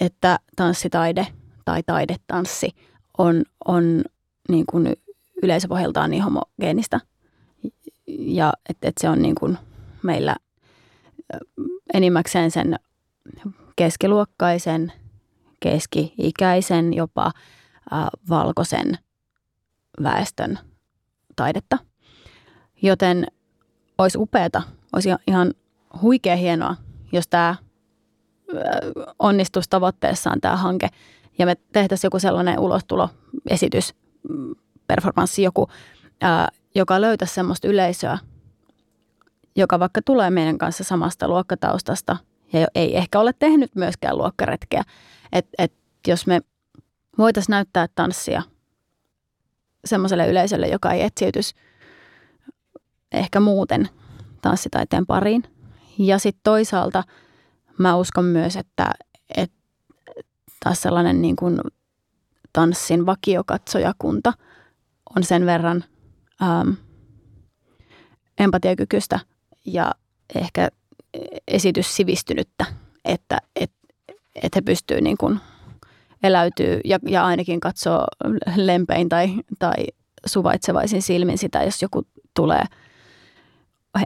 että 0.00 0.38
tanssitaide 0.56 1.26
tai 1.64 1.82
taidetanssi 1.82 2.70
on, 3.18 3.44
on 3.64 4.04
niin 4.48 4.64
kuin 4.66 4.96
yleisöpohjaltaan 5.42 6.10
niin 6.10 6.22
homogeenista. 6.22 7.00
Ja 8.06 8.52
että 8.68 8.88
et 8.88 8.94
se 9.00 9.08
on 9.08 9.22
niin 9.22 9.34
kuin 9.34 9.58
meillä 10.02 10.36
enimmäkseen 11.94 12.50
sen 12.50 12.76
keskiluokkaisen, 13.76 14.92
keski-ikäisen, 15.64 16.94
jopa 16.94 17.26
ä, 17.26 17.30
valkoisen 18.28 18.98
väestön 20.02 20.58
taidetta. 21.36 21.78
Joten 22.82 23.26
olisi 23.98 24.18
upeata, 24.18 24.62
olisi 24.92 25.08
ihan 25.26 25.54
huikea 26.02 26.36
hienoa, 26.36 26.76
jos 27.12 27.28
tämä 27.28 27.54
onnistuisi 29.18 29.70
tavoitteessaan 29.70 30.40
tämä 30.40 30.56
hanke 30.56 30.88
ja 31.38 31.46
me 31.46 31.54
tehtäisiin 31.72 32.06
joku 32.08 32.18
sellainen 32.18 32.58
ulostuloesitys, 32.58 33.94
mm, 34.28 34.54
performanssi 34.86 35.42
joku, 35.42 35.68
ää, 36.20 36.48
joka 36.74 37.00
löytäisi 37.00 37.34
semmoista 37.34 37.68
yleisöä, 37.68 38.18
joka 39.56 39.78
vaikka 39.78 40.00
tulee 40.04 40.30
meidän 40.30 40.58
kanssa 40.58 40.84
samasta 40.84 41.28
luokkataustasta 41.28 42.16
ja 42.52 42.66
ei 42.74 42.96
ehkä 42.96 43.20
ole 43.20 43.32
tehnyt 43.38 43.74
myöskään 43.74 44.18
luokkaretkeä. 44.18 44.82
Että 45.32 45.50
et 45.58 45.72
jos 46.06 46.26
me 46.26 46.40
voitaisiin 47.18 47.52
näyttää 47.52 47.86
tanssia 47.94 48.42
semmoiselle 49.84 50.28
yleisölle, 50.28 50.68
joka 50.68 50.92
ei 50.92 51.02
etsiytys 51.02 51.54
ehkä 53.12 53.40
muuten 53.40 53.88
tanssitaiteen 54.42 55.06
pariin. 55.06 55.42
Ja 55.98 56.18
sitten 56.18 56.40
toisaalta 56.42 57.04
mä 57.78 57.96
uskon 57.96 58.24
myös, 58.24 58.56
että, 58.56 58.90
että 59.36 59.56
taas 60.64 60.82
sellainen 60.82 61.22
niin 61.22 61.36
kuin 61.36 61.60
tanssin 62.52 63.06
vakiokatsojakunta 63.06 64.32
on 65.16 65.24
sen 65.24 65.46
verran 65.46 65.84
ähm, 66.42 66.70
empatiakykyistä 68.38 69.20
ja 69.64 69.94
ehkä 70.34 70.68
esityssivistynyttä, 71.48 72.66
että 73.04 73.38
et, 73.56 73.72
et 74.42 74.56
he 74.56 74.60
pystyvät 74.60 75.04
niin 75.04 75.16
kuin 75.16 75.40
eläytyy 76.22 76.80
ja, 76.84 76.98
ja 77.08 77.26
ainakin 77.26 77.60
katsoo 77.60 78.06
lempein 78.56 79.08
tai, 79.08 79.34
tai 79.58 79.74
suvaitsevaisin 80.26 81.02
silmin 81.02 81.38
sitä, 81.38 81.62
jos 81.62 81.82
joku 81.82 82.02
tulee 82.36 82.64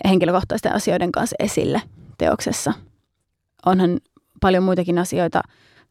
henkilökohtaisten 0.09 0.75
asioiden 0.75 1.13
kanssa 1.13 1.37
esille 1.39 1.83
teoksessa. 2.19 2.73
Onhan 3.67 3.99
paljon 4.41 4.65
muitakin 4.65 4.99
asioita, 4.99 5.41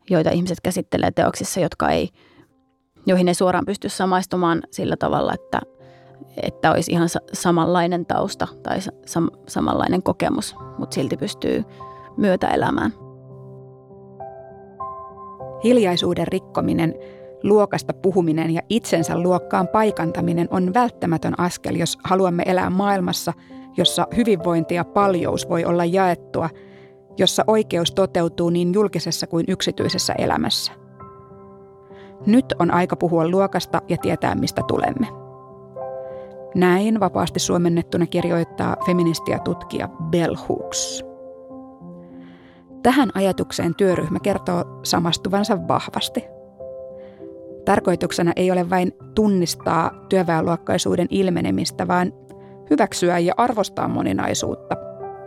joita 0.09 0.29
ihmiset 0.29 0.57
käsittelee 0.63 1.11
teoksissa, 1.11 1.59
jotka 1.59 1.89
ei, 1.89 2.09
joihin 3.05 3.27
ei 3.27 3.33
suoraan 3.33 3.65
pysty 3.65 3.89
samaistumaan 3.89 4.63
sillä 4.71 4.97
tavalla, 4.97 5.33
että, 5.33 5.61
että 6.43 6.71
olisi 6.71 6.91
ihan 6.91 7.09
samanlainen 7.33 8.05
tausta 8.05 8.47
tai 8.63 8.77
sam- 8.79 9.37
samanlainen 9.47 10.03
kokemus, 10.03 10.55
mutta 10.77 10.95
silti 10.95 11.17
pystyy 11.17 11.63
myötäelämään. 12.17 13.06
Hiljaisuuden 15.63 16.27
rikkominen, 16.27 16.95
luokasta 17.43 17.93
puhuminen 17.93 18.51
ja 18.51 18.61
itsensä 18.69 19.17
luokkaan 19.17 19.67
paikantaminen 19.67 20.47
on 20.51 20.73
välttämätön 20.73 21.39
askel, 21.39 21.75
jos 21.75 21.97
haluamme 22.03 22.43
elää 22.45 22.69
maailmassa, 22.69 23.33
jossa 23.77 24.07
hyvinvointi 24.17 24.75
ja 24.75 24.85
paljous 24.85 25.49
voi 25.49 25.65
olla 25.65 25.85
jaettua, 25.85 26.49
jossa 27.17 27.43
oikeus 27.47 27.91
toteutuu 27.91 28.49
niin 28.49 28.73
julkisessa 28.73 29.27
kuin 29.27 29.45
yksityisessä 29.47 30.13
elämässä. 30.13 30.71
Nyt 32.25 32.45
on 32.59 32.71
aika 32.71 32.95
puhua 32.95 33.29
luokasta 33.29 33.81
ja 33.89 33.97
tietää, 33.97 34.35
mistä 34.35 34.61
tulemme. 34.67 35.07
Näin 36.55 36.99
vapaasti 36.99 37.39
suomennettuna 37.39 38.05
kirjoittaa 38.05 38.75
feministia 38.85 39.39
tutkija 39.39 39.87
Bell 39.87 40.35
Hooks. 40.49 41.06
Tähän 42.87 43.09
ajatukseen 43.13 43.75
työryhmä 43.75 44.19
kertoo 44.19 44.79
samastuvansa 44.83 45.67
vahvasti. 45.67 46.25
Tarkoituksena 47.65 48.31
ei 48.35 48.51
ole 48.51 48.69
vain 48.69 48.91
tunnistaa 49.15 49.91
työväenluokkaisuuden 50.09 51.07
ilmenemistä, 51.09 51.87
vaan 51.87 52.13
hyväksyä 52.69 53.19
ja 53.19 53.33
arvostaa 53.37 53.87
moninaisuutta 53.87 54.75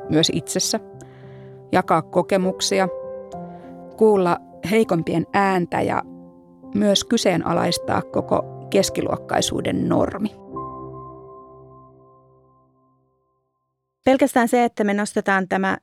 myös 0.08 0.30
itsessä, 0.34 0.80
jakaa 1.72 2.02
kokemuksia, 2.02 2.88
kuulla 3.96 4.36
heikompien 4.70 5.26
ääntä 5.32 5.80
ja 5.80 6.02
myös 6.74 7.04
kyseenalaistaa 7.04 8.02
koko 8.02 8.66
keskiluokkaisuuden 8.70 9.88
normi. 9.88 10.36
Pelkästään 14.04 14.48
se, 14.48 14.64
että 14.64 14.84
me 14.84 14.94
nostetaan 14.94 15.48
tämä 15.48 15.78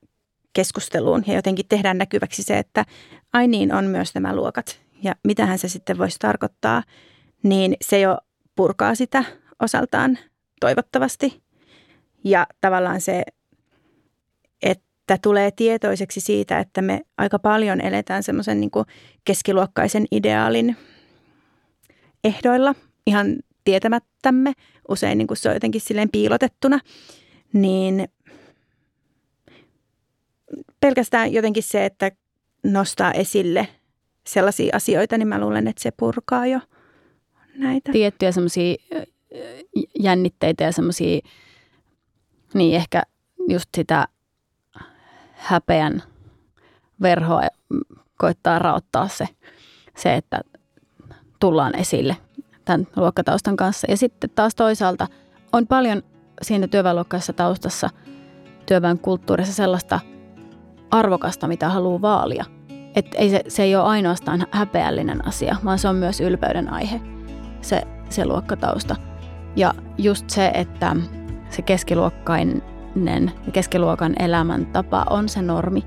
keskusteluun 0.57 1.23
ja 1.27 1.33
jotenkin 1.33 1.65
tehdään 1.69 1.97
näkyväksi 1.97 2.43
se, 2.43 2.57
että 2.57 2.85
ai 3.33 3.47
niin 3.47 3.73
on 3.73 3.85
myös 3.85 4.15
nämä 4.15 4.35
luokat 4.35 4.79
ja 5.03 5.15
mitähän 5.23 5.59
se 5.59 5.67
sitten 5.67 5.97
voisi 5.97 6.19
tarkoittaa, 6.19 6.83
niin 7.43 7.75
se 7.81 7.99
jo 7.99 8.17
purkaa 8.55 8.95
sitä 8.95 9.23
osaltaan 9.61 10.17
toivottavasti. 10.59 11.41
Ja 12.23 12.47
tavallaan 12.61 13.01
se, 13.01 13.23
että 14.61 15.17
tulee 15.21 15.51
tietoiseksi 15.51 16.21
siitä, 16.21 16.59
että 16.59 16.81
me 16.81 17.01
aika 17.17 17.39
paljon 17.39 17.81
eletään 17.81 18.23
semmoisen 18.23 18.59
niin 18.59 18.71
keskiluokkaisen 19.25 20.05
ideaalin 20.11 20.77
ehdoilla 22.23 22.75
ihan 23.07 23.35
tietämättämme. 23.63 24.53
Usein 24.89 25.17
niin 25.17 25.27
kuin 25.27 25.37
se 25.37 25.49
on 25.49 25.55
jotenkin 25.55 25.81
silleen 25.81 26.09
piilotettuna. 26.11 26.79
Niin 27.53 28.07
pelkästään 30.79 31.33
jotenkin 31.33 31.63
se, 31.63 31.85
että 31.85 32.11
nostaa 32.63 33.11
esille 33.11 33.67
sellaisia 34.27 34.75
asioita, 34.75 35.17
niin 35.17 35.27
mä 35.27 35.39
luulen, 35.39 35.67
että 35.67 35.83
se 35.83 35.91
purkaa 35.91 36.47
jo 36.47 36.59
näitä. 37.55 37.91
Tiettyjä 37.91 38.31
semmoisia 38.31 38.75
jännitteitä 39.99 40.63
ja 40.63 40.71
semmoisia, 40.71 41.19
niin 42.53 42.75
ehkä 42.75 43.03
just 43.47 43.69
sitä 43.75 44.07
häpeän 45.31 46.03
verhoa 47.01 47.41
koittaa 48.17 48.59
raottaa 48.59 49.07
se, 49.07 49.27
se, 49.97 50.15
että 50.15 50.41
tullaan 51.39 51.75
esille 51.75 52.17
tämän 52.65 52.87
luokkataustan 52.95 53.55
kanssa. 53.55 53.87
Ja 53.89 53.97
sitten 53.97 54.29
taas 54.29 54.55
toisaalta 54.55 55.07
on 55.53 55.67
paljon 55.67 56.03
siinä 56.41 56.67
työväenluokkaisessa 56.67 57.33
taustassa, 57.33 57.89
työväen 58.65 58.99
kulttuurissa 58.99 59.53
sellaista– 59.53 59.99
arvokasta, 60.91 61.47
mitä 61.47 61.69
haluaa 61.69 62.01
vaalia. 62.01 62.45
Et 62.95 63.05
ei 63.15 63.29
se, 63.29 63.41
se 63.47 63.63
ei 63.63 63.75
ole 63.75 63.85
ainoastaan 63.85 64.47
häpeällinen 64.51 65.27
asia, 65.27 65.55
vaan 65.65 65.79
se 65.79 65.87
on 65.87 65.95
myös 65.95 66.21
ylpeyden 66.21 66.73
aihe, 66.73 67.01
se, 67.61 67.81
se 68.09 68.25
luokkatausta. 68.25 68.95
Ja 69.55 69.73
just 69.97 70.29
se, 70.29 70.51
että 70.53 70.95
se 71.49 71.61
keskiluokkainen 71.61 72.61
keskiluokan 73.53 74.13
elämäntapa 74.19 75.05
on 75.09 75.29
se 75.29 75.41
normi, 75.41 75.83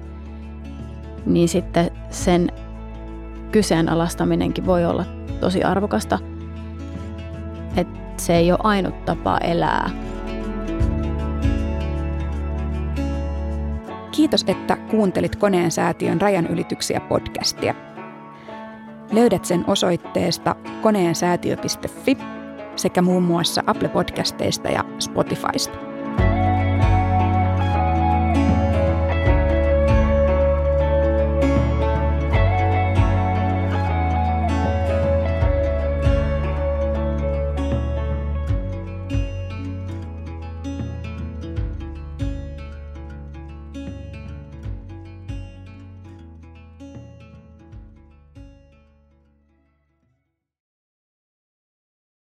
niin 1.26 1.48
sitten 1.48 1.90
sen 2.10 2.52
kyseenalaistaminenkin 3.52 4.66
voi 4.66 4.84
olla 4.84 5.04
tosi 5.40 5.64
arvokasta. 5.64 6.18
Että 7.76 8.00
se 8.16 8.36
ei 8.36 8.52
ole 8.52 8.60
ainut 8.62 9.04
tapa 9.04 9.38
elää 9.38 9.90
Kiitos, 14.12 14.44
että 14.48 14.76
kuuntelit 14.76 15.36
Koneen 15.36 15.70
säätiön 15.70 16.20
rajanylityksiä 16.20 17.00
podcastia. 17.00 17.74
Löydät 19.12 19.44
sen 19.44 19.64
osoitteesta 19.66 20.56
koneensäätiö.fi 20.82 22.16
sekä 22.76 23.02
muun 23.02 23.22
muassa 23.22 23.62
Apple 23.66 23.88
Podcasteista 23.88 24.68
ja 24.68 24.84
Spotifysta. 24.98 25.89